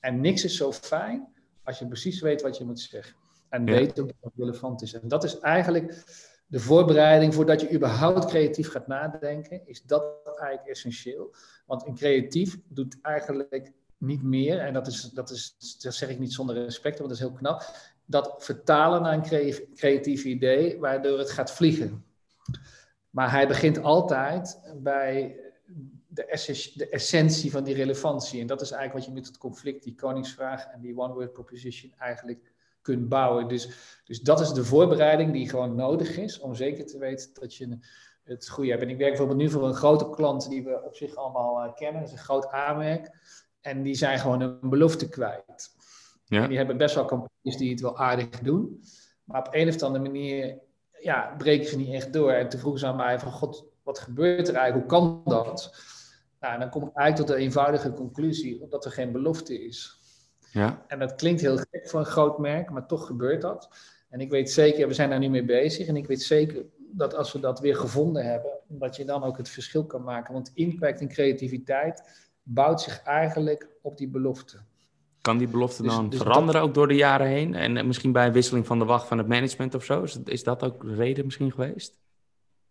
En 0.00 0.20
niks 0.20 0.44
is 0.44 0.56
zo 0.56 0.72
fijn 0.72 1.28
als 1.64 1.78
je 1.78 1.86
precies 1.86 2.20
weet 2.20 2.42
wat 2.42 2.56
je 2.56 2.64
moet 2.64 2.80
zeggen. 2.80 3.16
En 3.48 3.66
ja. 3.66 3.72
weet 3.72 4.00
ook 4.00 4.06
dat 4.06 4.16
het 4.20 4.32
relevant 4.36 4.82
is. 4.82 4.92
En 4.92 5.08
dat 5.08 5.24
is 5.24 5.38
eigenlijk 5.38 6.04
de 6.46 6.60
voorbereiding 6.60 7.34
voordat 7.34 7.60
je 7.60 7.72
überhaupt 7.72 8.26
creatief 8.26 8.70
gaat 8.70 8.86
nadenken, 8.86 9.66
is 9.66 9.82
dat 9.82 10.04
eigenlijk 10.24 10.68
essentieel. 10.68 11.34
Want 11.66 11.86
een 11.86 11.94
creatief 11.94 12.58
doet 12.68 12.98
eigenlijk 13.02 13.72
niet 13.98 14.22
meer, 14.22 14.58
en 14.58 14.72
dat, 14.72 14.86
is, 14.86 15.02
dat, 15.02 15.30
is, 15.30 15.56
dat 15.78 15.94
zeg 15.94 16.08
ik 16.08 16.18
niet 16.18 16.32
zonder 16.32 16.54
respect, 16.54 16.98
want 16.98 17.10
dat 17.10 17.18
is 17.18 17.24
heel 17.26 17.36
knap, 17.36 17.62
dat 18.06 18.34
vertalen 18.38 19.02
naar 19.02 19.12
een 19.12 19.52
creatief 19.74 20.24
idee, 20.24 20.78
waardoor 20.78 21.18
het 21.18 21.30
gaat 21.30 21.52
vliegen. 21.52 22.04
Maar 23.10 23.30
hij 23.30 23.48
begint 23.48 23.82
altijd 23.82 24.60
bij 24.76 25.40
de, 26.06 26.26
essentie 26.90 27.50
van 27.50 27.64
die 27.64 27.74
relevantie. 27.74 28.40
En 28.40 28.46
dat 28.46 28.60
is 28.60 28.70
eigenlijk 28.70 29.04
wat 29.04 29.14
je 29.14 29.20
met 29.20 29.26
het 29.26 29.38
conflict, 29.38 29.84
die 29.84 29.94
koningsvraag 29.94 30.66
en 30.66 30.80
die 30.80 30.98
one-word 30.98 31.32
proposition 31.32 31.92
eigenlijk 31.98 32.52
kunt 32.82 33.08
bouwen. 33.08 33.48
Dus, 33.48 33.68
dus 34.04 34.20
dat 34.20 34.40
is 34.40 34.52
de 34.52 34.64
voorbereiding 34.64 35.32
die 35.32 35.48
gewoon 35.48 35.74
nodig 35.74 36.16
is 36.16 36.38
om 36.38 36.54
zeker 36.54 36.86
te 36.86 36.98
weten 36.98 37.30
dat 37.34 37.54
je 37.54 37.78
het 38.22 38.48
goede 38.48 38.70
hebt. 38.70 38.82
En 38.82 38.88
ik 38.88 38.98
werk 38.98 39.10
bijvoorbeeld 39.10 39.38
nu 39.38 39.50
voor 39.50 39.66
een 39.68 39.74
grote 39.74 40.10
klant 40.10 40.48
die 40.48 40.64
we 40.64 40.82
op 40.84 40.96
zich 40.96 41.14
allemaal 41.14 41.64
uh, 41.64 41.74
kennen. 41.74 42.00
Dat 42.00 42.10
is 42.10 42.16
een 42.16 42.24
groot 42.24 42.48
aanmerk. 42.48 43.10
En 43.60 43.82
die 43.82 43.94
zijn 43.94 44.18
gewoon 44.18 44.40
een 44.40 44.70
belofte 44.70 45.08
kwijt. 45.08 45.74
Ja. 46.28 46.42
En 46.42 46.48
die 46.48 46.56
hebben 46.56 46.76
best 46.76 46.94
wel 46.94 47.04
campagnes 47.04 47.56
die 47.56 47.70
het 47.70 47.80
wel 47.80 47.98
aardig 47.98 48.28
doen. 48.28 48.82
Maar 49.24 49.46
op 49.46 49.54
een 49.54 49.68
of 49.68 49.82
andere 49.82 50.04
manier 50.04 50.58
ja, 51.00 51.34
breken 51.38 51.68
ze 51.68 51.76
niet 51.76 51.94
echt 51.94 52.12
door. 52.12 52.30
En 52.30 52.48
toen 52.48 52.60
vroegen 52.60 52.80
ze 52.80 52.86
aan 52.86 52.96
mij 52.96 53.18
van, 53.18 53.32
god, 53.32 53.64
wat 53.82 53.98
gebeurt 53.98 54.48
er 54.48 54.54
eigenlijk? 54.54 54.90
Hoe 54.90 55.00
kan 55.00 55.22
dat? 55.24 55.74
Nou, 56.40 56.54
en 56.54 56.60
dan 56.60 56.70
kom 56.70 56.82
ik 56.82 56.94
eigenlijk 56.94 57.28
tot 57.28 57.36
de 57.38 57.44
eenvoudige 57.44 57.92
conclusie 57.92 58.66
dat 58.68 58.84
er 58.84 58.90
geen 58.90 59.12
belofte 59.12 59.64
is. 59.64 60.00
Ja. 60.52 60.84
En 60.86 60.98
dat 60.98 61.14
klinkt 61.14 61.40
heel 61.40 61.56
gek 61.56 61.88
voor 61.88 62.00
een 62.00 62.06
groot 62.06 62.38
merk, 62.38 62.70
maar 62.70 62.86
toch 62.86 63.06
gebeurt 63.06 63.42
dat. 63.42 63.68
En 64.08 64.20
ik 64.20 64.30
weet 64.30 64.50
zeker, 64.50 64.88
we 64.88 64.94
zijn 64.94 65.10
daar 65.10 65.18
nu 65.18 65.28
mee 65.28 65.44
bezig. 65.44 65.86
En 65.86 65.96
ik 65.96 66.06
weet 66.06 66.22
zeker 66.22 66.64
dat 66.90 67.14
als 67.14 67.32
we 67.32 67.40
dat 67.40 67.60
weer 67.60 67.76
gevonden 67.76 68.24
hebben, 68.24 68.52
dat 68.68 68.96
je 68.96 69.04
dan 69.04 69.22
ook 69.22 69.36
het 69.36 69.48
verschil 69.48 69.86
kan 69.86 70.02
maken. 70.02 70.32
Want 70.32 70.50
impact 70.54 71.00
en 71.00 71.08
creativiteit 71.08 72.28
bouwt 72.42 72.80
zich 72.80 73.02
eigenlijk 73.02 73.68
op 73.82 73.96
die 73.96 74.08
belofte. 74.08 74.58
Kan 75.26 75.38
die 75.38 75.48
belofte 75.48 75.82
dus- 75.82 75.94
dan 75.94 76.08
dus 76.08 76.20
veranderen 76.20 76.60
ook 76.60 76.74
door 76.74 76.88
de 76.88 76.94
jaren 76.94 77.26
heen? 77.26 77.54
En 77.54 77.86
misschien 77.86 78.12
bij 78.12 78.26
een 78.26 78.32
wisseling 78.32 78.66
van 78.66 78.78
de 78.78 78.84
wacht 78.84 79.08
van 79.08 79.18
het 79.18 79.26
management 79.26 79.74
of 79.74 79.84
zo? 79.84 80.04
Is 80.24 80.42
dat 80.42 80.62
ook 80.62 80.82
de 80.82 80.94
reden 80.94 81.24
misschien 81.24 81.52
geweest? 81.52 81.98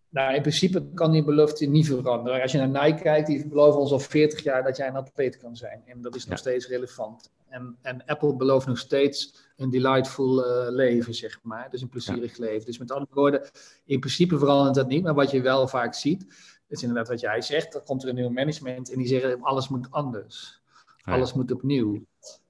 Nou, 0.09 0.35
in 0.35 0.41
principe 0.41 0.85
kan 0.93 1.11
die 1.11 1.23
belofte 1.23 1.65
niet 1.65 1.87
veranderen. 1.87 2.41
Als 2.41 2.51
je 2.51 2.57
naar 2.57 2.85
Nike 2.85 3.01
kijkt, 3.01 3.27
die 3.27 3.47
beloven 3.47 3.79
ons 3.79 3.91
al 3.91 3.99
40 3.99 4.43
jaar 4.43 4.63
dat 4.63 4.77
jij 4.77 4.87
een 4.87 4.95
atleet 4.95 5.37
kan 5.37 5.55
zijn. 5.55 5.81
En 5.85 6.01
dat 6.01 6.15
is 6.15 6.25
nog 6.25 6.37
steeds 6.37 6.67
relevant. 6.67 7.31
En, 7.49 7.77
en, 7.81 8.05
Apple 8.05 8.35
belooft 8.35 8.67
nog 8.67 8.77
steeds 8.77 9.35
een 9.57 9.69
delightful 9.69 10.45
uh, 10.45 10.69
leven, 10.69 11.13
zeg 11.13 11.39
maar. 11.43 11.69
Dus 11.69 11.81
een 11.81 11.89
plezierig 11.89 12.37
leven. 12.37 12.65
Dus 12.65 12.77
met 12.77 12.91
andere 12.91 13.13
woorden, 13.13 13.41
in 13.85 13.99
principe 13.99 14.37
verandert 14.37 14.75
dat 14.75 14.87
niet. 14.87 15.03
Maar 15.03 15.13
wat 15.13 15.31
je 15.31 15.41
wel 15.41 15.67
vaak 15.67 15.93
ziet, 15.93 16.25
is 16.67 16.81
inderdaad 16.81 17.07
wat 17.07 17.19
jij 17.19 17.41
zegt. 17.41 17.73
Dan 17.73 17.83
komt 17.83 18.03
er 18.03 18.09
een 18.09 18.15
nieuw 18.15 18.29
management 18.29 18.91
en 18.91 18.97
die 18.97 19.07
zeggen 19.07 19.41
alles 19.41 19.67
moet 19.67 19.87
anders. 19.91 20.63
Alles 21.05 21.33
moet 21.33 21.51
opnieuw. 21.51 22.05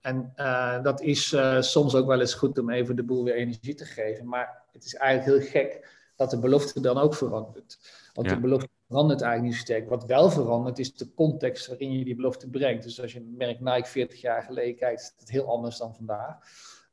En 0.06 0.34
uh, 0.38 0.84
dat 0.84 1.02
is 1.02 1.32
uh, 1.32 1.62
soms 1.62 1.96
ook 1.96 2.08
wel 2.08 2.20
eens 2.20 2.34
goed 2.34 2.60
om 2.60 2.70
even 2.70 2.96
de 2.96 3.04
boel 3.04 3.24
weer 3.24 3.36
energie 3.36 3.74
te 3.74 3.86
geven. 3.86 4.28
Maar 4.28 4.64
het 4.72 4.86
is 4.86 4.96
eigenlijk 4.96 5.40
heel 5.40 5.50
gek 5.52 5.88
dat 6.16 6.30
de 6.30 6.40
belofte 6.40 6.80
dan 6.80 6.98
ook 6.98 7.16
verandert. 7.16 7.80
Want 8.14 8.30
de 8.30 8.40
belofte 8.40 8.70
verandert 8.88 9.22
eigenlijk 9.22 9.52
niet 9.52 9.62
zo 9.62 9.74
sterk. 9.74 9.90
Wat 9.90 10.06
wel 10.06 10.30
verandert 10.30 10.80
is 10.80 10.94
de 10.94 11.14
context 11.14 11.68
waarin 11.68 11.92
je 11.92 12.06
die 12.06 12.16
belofte 12.16 12.50
brengt. 12.50 12.84
Dus 12.84 13.02
als 13.02 13.14
je 13.14 13.20
het 13.20 13.38
merk 13.38 13.60
Nike 13.60 13.88
40 13.88 14.22
jaar 14.22 14.44
geleden 14.44 14.76
kijkt, 14.76 15.02
is 15.02 15.14
het 15.18 15.30
heel 15.30 15.50
anders 15.50 15.78
dan 15.78 15.96
vandaag. 15.96 16.38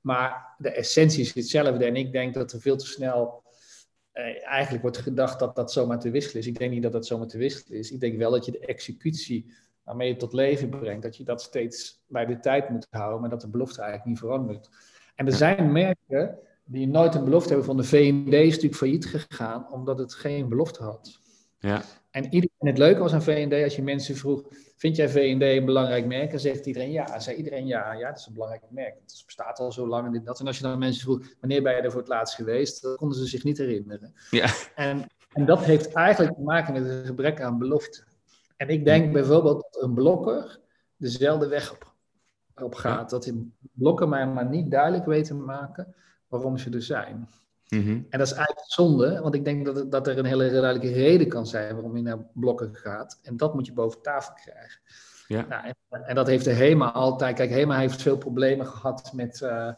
Maar 0.00 0.54
de 0.58 0.70
essentie 0.70 1.20
is 1.20 1.34
hetzelfde. 1.34 1.84
En 1.84 1.96
ik 1.96 2.12
denk 2.12 2.34
dat 2.34 2.52
er 2.52 2.60
veel 2.60 2.76
te 2.76 2.86
snel 2.86 3.42
eh, 4.12 4.46
eigenlijk 4.46 4.82
wordt 4.82 4.98
gedacht 4.98 5.38
dat 5.38 5.56
dat 5.56 5.72
zomaar 5.72 6.00
te 6.00 6.10
wisselen 6.10 6.38
is. 6.38 6.46
Ik 6.46 6.58
denk 6.58 6.72
niet 6.72 6.82
dat 6.82 6.92
dat 6.92 7.06
zomaar 7.06 7.26
te 7.26 7.38
wisselen 7.38 7.78
is. 7.78 7.90
Ik 7.90 8.00
denk 8.00 8.18
wel 8.18 8.30
dat 8.30 8.44
je 8.44 8.52
de 8.52 8.66
executie 8.66 9.52
waarmee 9.84 10.08
je 10.08 10.16
tot 10.16 10.32
leven 10.32 10.68
brengt, 10.68 11.02
dat 11.02 11.16
je 11.16 11.24
dat 11.24 11.42
steeds 11.42 12.02
bij 12.06 12.26
de 12.26 12.40
tijd 12.40 12.68
moet 12.68 12.86
houden, 12.90 13.20
maar 13.20 13.30
dat 13.30 13.40
de 13.40 13.48
belofte 13.48 13.80
eigenlijk 13.80 14.10
niet 14.10 14.18
verandert. 14.18 14.68
En 15.14 15.26
er 15.26 15.32
zijn 15.32 15.72
merken 15.72 16.38
die 16.64 16.88
nooit 16.88 17.14
een 17.14 17.24
belofte 17.24 17.48
hebben 17.48 17.66
van 17.66 17.76
de 17.76 17.84
VND 17.84 18.32
is 18.32 18.48
natuurlijk 18.48 18.74
failliet 18.74 19.06
gegaan 19.06 19.72
omdat 19.72 19.98
het 19.98 20.14
geen 20.14 20.48
belofte 20.48 20.82
had. 20.82 21.20
Ja. 21.58 21.82
En, 22.10 22.24
iedereen, 22.24 22.50
het 22.58 22.78
leuke 22.78 23.00
was 23.00 23.12
aan 23.12 23.22
VND, 23.22 23.62
als 23.62 23.76
je 23.76 23.82
mensen 23.82 24.16
vroeg, 24.16 24.42
vind 24.76 24.96
jij 24.96 25.08
VND 25.08 25.42
een 25.42 25.64
belangrijk 25.64 26.06
merk? 26.06 26.30
Dan 26.30 26.40
zegt 26.40 26.66
iedereen 26.66 26.90
ja. 26.90 27.18
Zei 27.18 27.36
iedereen 27.36 27.66
ja, 27.66 27.92
ja, 27.92 28.08
het 28.08 28.18
is 28.18 28.26
een 28.26 28.32
belangrijk 28.32 28.62
merk. 28.68 28.94
Het 28.94 29.22
bestaat 29.26 29.58
al 29.58 29.72
zo 29.72 29.86
lang 29.86 30.06
en 30.06 30.12
dit 30.12 30.24
dat. 30.24 30.40
En 30.40 30.46
als 30.46 30.56
je 30.56 30.62
dan 30.62 30.78
mensen 30.78 31.02
vroeg, 31.02 31.26
wanneer 31.40 31.62
ben 31.62 31.74
je 31.74 31.80
er 31.80 31.90
voor 31.90 32.00
het 32.00 32.08
laatst 32.08 32.34
geweest? 32.34 32.82
Dan 32.82 32.96
konden 32.96 33.18
ze 33.18 33.26
zich 33.26 33.44
niet 33.44 33.58
herinneren. 33.58 34.14
Ja. 34.30 34.50
En, 34.74 35.06
en 35.32 35.44
dat 35.44 35.64
heeft 35.64 35.92
eigenlijk 35.92 36.34
te 36.34 36.42
maken 36.42 36.72
met 36.72 36.84
een 36.84 37.06
gebrek 37.06 37.40
aan 37.40 37.58
belofte. 37.58 38.04
En 38.62 38.68
ik 38.68 38.84
denk 38.84 39.12
bijvoorbeeld 39.12 39.68
dat 39.70 39.82
een 39.82 39.94
blokker 39.94 40.60
dezelfde 40.96 41.48
weg 41.48 41.72
op, 41.72 41.92
op 42.54 42.74
gaat. 42.74 43.10
Dat 43.10 43.22
die 43.22 43.52
blokken 43.72 44.08
mij 44.08 44.26
maar 44.26 44.48
niet 44.48 44.70
duidelijk 44.70 45.04
weten 45.04 45.36
te 45.36 45.42
maken 45.42 45.94
waarom 46.28 46.56
ze 46.58 46.70
er 46.70 46.82
zijn. 46.82 47.28
Mhm. 47.68 47.88
En 47.88 48.18
dat 48.18 48.26
is 48.26 48.32
eigenlijk 48.32 48.70
zonde, 48.70 49.20
want 49.20 49.34
ik 49.34 49.44
denk 49.44 49.64
dat, 49.64 49.90
dat 49.90 50.06
er 50.06 50.18
een 50.18 50.24
hele 50.24 50.50
duidelijke 50.50 50.92
reden 50.92 51.28
kan 51.28 51.46
zijn 51.46 51.74
waarom 51.74 51.96
je 51.96 52.02
naar 52.02 52.26
blokken 52.34 52.74
gaat. 52.74 53.18
En 53.22 53.36
dat 53.36 53.54
moet 53.54 53.66
je 53.66 53.72
boven 53.72 54.02
tafel 54.02 54.34
krijgen. 54.34 54.80
Ja. 55.26 55.46
Nou, 55.48 55.64
en, 55.88 56.04
en, 56.04 56.14
dat 56.14 56.26
heeft 56.26 56.44
de 56.44 56.52
HEMA 56.52 56.92
altijd. 56.92 57.36
Kijk, 57.36 57.50
HEMA 57.50 57.78
heeft 57.78 58.02
veel 58.02 58.18
problemen 58.18 58.66
gehad 58.66 59.12
met 59.12 59.40
uh, 59.40 59.72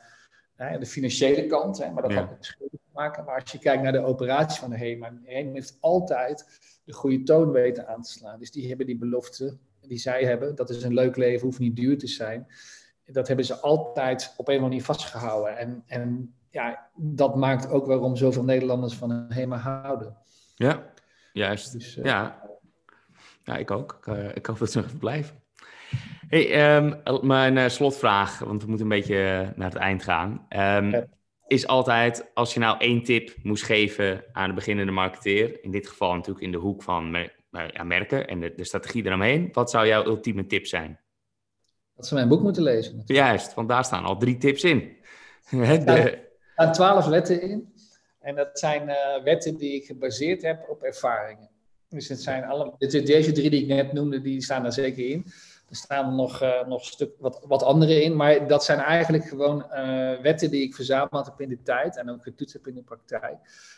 de 0.57 0.87
financiële 0.87 1.47
kant, 1.47 1.79
hè, 1.79 1.91
maar 1.91 2.03
dat 2.03 2.13
ja. 2.13 2.19
had 2.19 2.31
met 2.31 2.45
schulden 2.45 2.79
te 2.79 2.91
maken. 2.93 3.25
Maar 3.25 3.41
als 3.41 3.53
je 3.53 3.59
kijkt 3.59 3.83
naar 3.83 3.93
de 3.93 4.05
operatie 4.05 4.61
van 4.61 4.71
de 4.71 4.77
HEMA, 4.77 5.13
HEMA 5.23 5.53
heeft 5.53 5.77
altijd 5.81 6.61
de 6.85 6.93
goede 6.93 7.23
toon 7.23 7.51
weten 7.51 7.89
aan 7.89 8.03
te 8.03 8.11
slaan. 8.11 8.39
Dus 8.39 8.51
die 8.51 8.69
hebben 8.69 8.87
die 8.87 8.99
belofte 8.99 9.59
die 9.81 9.99
zij 9.99 10.25
hebben, 10.25 10.55
dat 10.55 10.71
is 10.71 10.83
een 10.83 10.95
leuk 10.95 11.17
leven, 11.17 11.47
hoeft 11.47 11.59
niet 11.59 11.77
duur 11.77 11.99
te 11.99 12.07
zijn. 12.07 12.47
Dat 13.05 13.27
hebben 13.27 13.45
ze 13.45 13.61
altijd 13.61 14.35
op 14.37 14.49
een 14.49 14.55
of 14.55 14.61
andere 14.61 14.61
manier 14.61 14.85
vastgehouden. 14.85 15.57
En, 15.57 15.83
en 15.87 16.35
ja, 16.51 16.91
dat 16.97 17.37
maakt 17.37 17.69
ook 17.69 17.87
waarom 17.87 18.17
zoveel 18.17 18.45
Nederlanders 18.45 18.95
van 18.95 19.11
een 19.11 19.33
HEMA 19.33 19.57
houden. 19.57 20.17
Ja, 20.55 20.93
juist. 21.33 21.73
Dus, 21.73 21.97
uh, 21.97 22.05
ja. 22.05 22.43
ja, 23.43 23.57
ik 23.57 23.71
ook. 23.71 23.97
Ik, 24.01 24.07
uh, 24.07 24.37
ik 24.37 24.47
hoop 24.47 24.59
dat 24.59 24.71
ze 24.71 24.85
blijven. 24.99 25.43
Hey, 26.29 26.77
um, 26.77 27.01
mijn 27.23 27.57
uh, 27.57 27.69
slotvraag, 27.69 28.39
want 28.39 28.63
we 28.63 28.69
moeten 28.69 28.91
een 28.91 28.99
beetje 28.99 29.53
naar 29.57 29.71
het 29.71 29.79
eind 29.79 30.03
gaan. 30.03 30.31
Um, 30.31 30.91
ja. 30.91 31.07
Is 31.47 31.67
altijd, 31.67 32.31
als 32.35 32.55
je 32.55 32.61
nou 32.61 32.79
één 32.79 33.03
tip 33.03 33.35
moest 33.43 33.65
geven 33.65 34.25
aan 34.33 34.49
de 34.49 34.55
beginnende 34.55 34.93
marketeer, 34.93 35.65
in 35.65 35.71
dit 35.71 35.89
geval 35.89 36.15
natuurlijk 36.15 36.45
in 36.45 36.53
de 36.53 36.59
hoek 36.59 36.83
van 36.83 37.29
ja, 37.73 37.83
merken 37.83 38.29
en 38.29 38.41
de, 38.41 38.53
de 38.57 38.65
strategie 38.65 39.07
eromheen, 39.07 39.49
wat 39.53 39.71
zou 39.71 39.87
jouw 39.87 40.05
ultieme 40.05 40.47
tip 40.47 40.67
zijn? 40.67 41.01
Dat 41.97 42.07
ze 42.07 42.15
mijn 42.15 42.29
boek 42.29 42.43
moeten 42.43 42.63
lezen. 42.63 42.97
Natuurlijk. 42.97 43.29
Juist, 43.29 43.55
want 43.55 43.69
daar 43.69 43.85
staan 43.85 44.05
al 44.05 44.17
drie 44.17 44.37
tips 44.37 44.65
in. 44.65 44.97
de, 45.51 46.29
staan 46.53 46.73
twaalf 46.73 47.07
wetten 47.07 47.43
in. 47.43 47.73
En 48.21 48.35
dat 48.35 48.59
zijn 48.59 48.89
uh, 48.89 49.23
wetten 49.25 49.57
die 49.57 49.75
ik 49.75 49.85
gebaseerd 49.85 50.43
heb 50.43 50.69
op 50.69 50.83
ervaringen. 50.83 51.51
Dus 51.89 52.09
het 52.09 52.23
zijn 52.23 52.45
alle, 52.45 52.75
deze 52.79 53.33
drie 53.33 53.51
die 53.51 53.63
ik 53.63 53.67
net 53.67 53.93
noemde, 53.93 54.21
die 54.21 54.43
staan 54.43 54.63
daar 54.63 54.73
zeker 54.73 55.09
in. 55.09 55.25
Er 55.69 55.77
staan 55.77 56.15
nog, 56.15 56.43
uh, 56.43 56.67
nog 56.67 56.85
stuk, 56.85 57.11
wat, 57.19 57.45
wat 57.47 57.63
andere 57.63 58.03
in, 58.03 58.17
maar 58.17 58.49
dat 58.49 58.65
zijn 58.65 58.79
eigenlijk 58.79 59.25
gewoon 59.25 59.67
uh, 59.71 60.21
wetten 60.21 60.51
die 60.51 60.63
ik 60.63 60.75
verzameld 60.75 61.27
heb 61.27 61.41
in 61.41 61.49
de 61.49 61.63
tijd 61.63 61.97
en 61.97 62.11
ook 62.11 62.23
getoetst 62.23 62.55
heb 62.55 62.67
in 62.67 62.75
de 62.75 62.83
praktijk. 62.83 63.37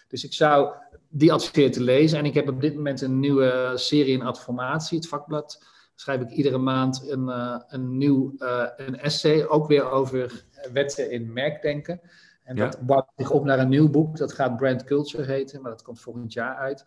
Dus 0.09 0.25
ik 0.25 0.33
zou 0.33 0.73
die 1.09 1.33
adviseren 1.33 1.71
te 1.71 1.83
lezen. 1.83 2.19
En 2.19 2.25
ik 2.25 2.35
heb 2.35 2.49
op 2.49 2.61
dit 2.61 2.75
moment 2.75 3.01
een 3.01 3.21
nieuwe 3.21 3.73
serie 3.75 4.13
in 4.13 4.23
Adformatie, 4.23 4.99
het 4.99 5.09
vakblad. 5.09 5.65
Schrijf 5.95 6.21
ik 6.21 6.31
iedere 6.31 6.59
maand 6.59 7.11
een, 7.11 7.29
uh, 7.29 7.61
een 7.69 7.99
nieuw 7.99 8.35
een 8.77 8.99
essay, 8.99 9.47
ook 9.47 9.67
weer 9.67 9.91
over 9.91 10.45
wetten 10.73 11.11
in 11.11 11.33
merkdenken. 11.33 12.01
En 12.45 12.57
dat 12.57 12.81
bouwt 12.81 13.09
zich 13.17 13.31
op 13.31 13.45
naar 13.45 13.59
een 13.59 13.69
nieuw 13.69 13.91
boek. 13.91 14.17
Dat 14.17 14.33
gaat 14.33 14.57
Brand 14.57 14.85
Culture 14.85 15.25
heten, 15.25 15.63
maar 15.63 15.71
dat 15.71 15.83
komt 15.83 16.01
volgend 16.01 16.33
jaar 16.33 16.57
uit. 16.57 16.85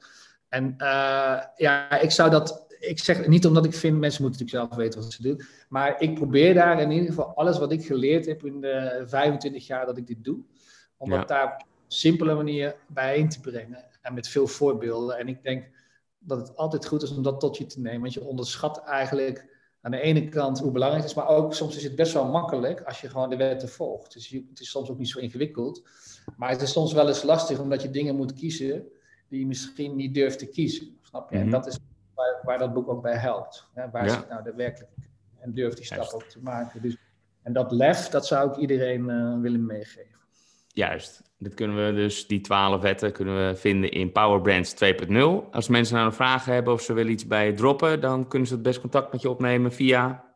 En 0.50 0.76
ja, 1.56 2.00
ik 2.00 2.12
zou 2.12 2.30
dat. 2.30 2.68
Ik 2.80 3.00
zeg 3.00 3.28
niet 3.28 3.46
omdat 3.46 3.66
ik 3.66 3.74
vind, 3.74 4.00
mensen 4.00 4.22
moeten 4.22 4.42
natuurlijk 4.42 4.70
zelf 4.72 4.84
weten 4.84 5.02
wat 5.02 5.12
ze 5.12 5.22
doen. 5.22 5.42
Maar 5.70 6.02
ik 6.02 6.14
probeer 6.14 6.54
daar 6.54 6.82
in 6.82 6.92
ieder 6.92 7.08
geval 7.08 7.34
alles 7.36 7.58
wat 7.58 7.72
ik 7.72 7.86
geleerd 7.86 8.26
heb 8.26 8.46
in 8.46 8.62
de 8.62 9.04
25 9.08 9.68
jaar 9.68 9.86
dat 9.86 9.98
ik 9.98 10.08
dit 10.08 10.24
doe. 10.24 10.40
Om 10.98 11.10
dat 11.10 11.28
daar 11.28 11.44
op 11.44 11.60
een 11.60 11.66
simpele 11.88 12.36
manier 12.36 12.76
bijeen 12.88 13.30
te 13.30 13.40
brengen. 13.40 13.86
En 14.02 14.14
met 14.14 14.28
veel 14.28 14.48
voorbeelden. 14.48 15.18
En 15.18 15.28
ik 15.28 15.44
denk 15.44 15.70
dat 16.20 16.40
het 16.40 16.56
altijd 16.58 16.86
goed 16.86 17.02
is 17.04 17.12
om 17.12 17.24
dat 17.24 17.40
tot 17.40 17.58
je 17.58 17.66
te 17.66 17.80
nemen. 17.80 18.02
Want 18.02 18.14
je 18.14 18.24
onderschat 18.24 18.84
eigenlijk 18.84 19.58
aan 19.82 19.92
de 19.92 20.02
ene 20.02 20.30
kant 20.30 20.60
hoe 20.60 20.72
belangrijk 20.72 21.04
het 21.04 21.12
is, 21.12 21.18
maar 21.18 21.28
ook 21.28 21.54
soms 21.54 21.76
is 21.76 21.84
het 21.84 21.96
best 21.96 22.14
wel 22.14 22.26
makkelijk 22.26 22.82
als 22.82 23.02
je 23.02 23.10
gewoon 23.10 23.30
de 23.30 23.36
wetten 23.36 23.70
volgt. 23.70 24.14
Dus 24.14 24.30
het 24.30 24.60
is 24.60 24.70
soms 24.70 24.90
ook 24.90 24.98
niet 24.98 25.10
zo 25.10 25.20
ingewikkeld. 25.20 25.84
Maar 26.38 26.50
het 26.50 26.62
is 26.62 26.72
soms 26.72 26.94
wel 26.94 27.08
eens 27.08 27.24
lastig 27.24 27.60
omdat 27.60 27.82
je 27.82 27.90
dingen 27.90 28.16
moet 28.16 28.34
kiezen 28.34 28.88
die 29.28 29.40
je 29.40 29.48
misschien 29.48 29.96
niet 29.96 30.14
durft 30.14 30.40
te 30.40 30.50
kiezen. 30.50 30.98
Snap 31.02 31.30
je? 31.30 31.36
En 31.36 31.42
mhm. 31.42 31.52
dat 31.52 31.68
is 31.68 31.78
waar, 32.44 32.58
dat 32.58 32.74
boek 32.74 32.90
ook 32.90 33.02
bij 33.02 33.18
helpt. 33.18 33.70
Hè? 33.74 33.90
Waar 33.90 34.06
ja. 34.06 34.14
zit 34.14 34.30
nou 34.30 34.44
de 34.44 34.54
werkelijk 34.56 34.92
en 35.40 35.54
durft 35.54 35.78
die 35.78 35.86
stap 35.86 36.12
ook 36.14 36.24
te 36.24 36.40
maken. 36.42 36.82
Dus, 36.82 36.98
en 37.44 37.54
dat 37.54 37.72
lef, 37.72 38.08
dat 38.08 38.28
zou 38.28 38.50
ik 38.50 38.58
iedereen 38.58 39.10
uh, 39.10 39.42
willen 39.42 39.66
meegeven. 39.66 40.18
Juist. 40.68 41.22
Dit 41.38 41.54
kunnen 41.54 41.86
we 41.86 41.94
dus, 41.94 42.28
die 42.28 42.42
twaalf 42.42 42.82
wetten 42.82 43.12
kunnen 43.12 43.48
we 43.48 43.56
vinden 43.56 43.92
in 43.92 44.12
Power 44.12 44.42
Brands 44.42 44.74
2.0. 44.74 45.50
Als 45.52 45.68
mensen 45.68 45.96
nou 45.96 46.08
een 46.08 46.14
vraag 46.14 46.46
hebben 46.46 46.74
of 46.74 46.82
ze 46.82 46.94
willen 46.94 47.12
iets 47.12 47.28
bij 47.28 47.54
droppen, 47.54 48.02
dan 48.02 48.28
kunnen 48.28 48.48
ze 48.48 48.54
het 48.54 48.64
best 48.64 48.82
contact 48.82 49.12
met 49.12 49.22
je 49.22 49.30
opnemen 49.30 49.72
via... 49.72 50.28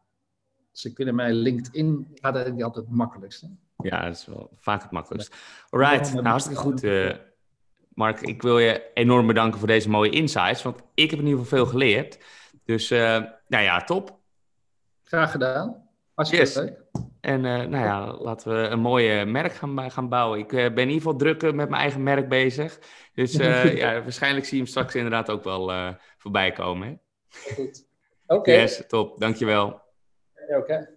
Ze 0.71 0.93
kunnen 0.93 1.15
mij 1.15 1.33
LinkedIn, 1.33 2.07
gaat 2.13 2.35
eigenlijk 2.35 2.65
altijd 2.65 2.85
het 2.85 2.95
makkelijkste. 2.95 3.49
Ja, 3.77 4.05
dat 4.05 4.15
is 4.15 4.25
wel 4.25 4.49
vaak 4.59 4.81
het 4.81 4.91
makkelijkst. 4.91 5.35
Alright, 5.69 6.13
nou 6.13 6.27
hartstikke 6.27 6.61
goed. 6.61 6.83
Uh, 6.83 7.11
Mark, 7.93 8.21
ik 8.21 8.41
wil 8.41 8.59
je 8.59 8.91
enorm 8.93 9.27
bedanken 9.27 9.59
voor 9.59 9.67
deze 9.67 9.89
mooie 9.89 10.09
insights, 10.09 10.61
want 10.61 10.81
ik 10.93 11.09
heb 11.09 11.19
in 11.19 11.25
ieder 11.25 11.43
geval 11.43 11.57
veel 11.57 11.67
geleerd. 11.67 12.17
Dus, 12.65 12.91
uh, 12.91 12.99
nou 13.47 13.63
ja, 13.63 13.83
top. 13.83 14.17
Graag 15.03 15.31
gedaan. 15.31 15.89
Hartstikke 16.13 16.45
yes. 16.45 16.55
leuk. 16.55 16.81
En 17.21 17.45
uh, 17.45 17.61
nou 17.63 17.85
ja, 17.85 18.13
laten 18.13 18.51
we 18.51 18.67
een 18.67 18.79
mooie 18.79 19.25
merk 19.25 19.53
gaan, 19.53 19.91
gaan 19.91 20.09
bouwen. 20.09 20.39
Ik 20.39 20.51
uh, 20.51 20.59
ben 20.59 20.71
in 20.71 20.89
ieder 20.89 20.93
geval 20.93 21.15
druk 21.15 21.41
met 21.41 21.55
mijn 21.55 21.81
eigen 21.81 22.03
merk 22.03 22.29
bezig. 22.29 22.79
Dus 23.13 23.33
ja, 23.83 24.01
waarschijnlijk 24.01 24.45
zie 24.45 24.57
je 24.57 24.63
hem 24.63 24.71
straks 24.71 24.95
inderdaad 24.95 25.29
ook 25.29 25.43
wel 25.43 25.95
voorbij 26.17 26.51
komen. 26.51 26.87
Hè? 26.87 26.95
Goed. 27.53 27.85
Oké. 28.25 28.39
Okay. 28.39 28.55
Yes, 28.55 28.83
top. 28.87 29.19
Dankjewel. 29.19 29.81
Oké. 30.47 30.57
Okay. 30.57 30.87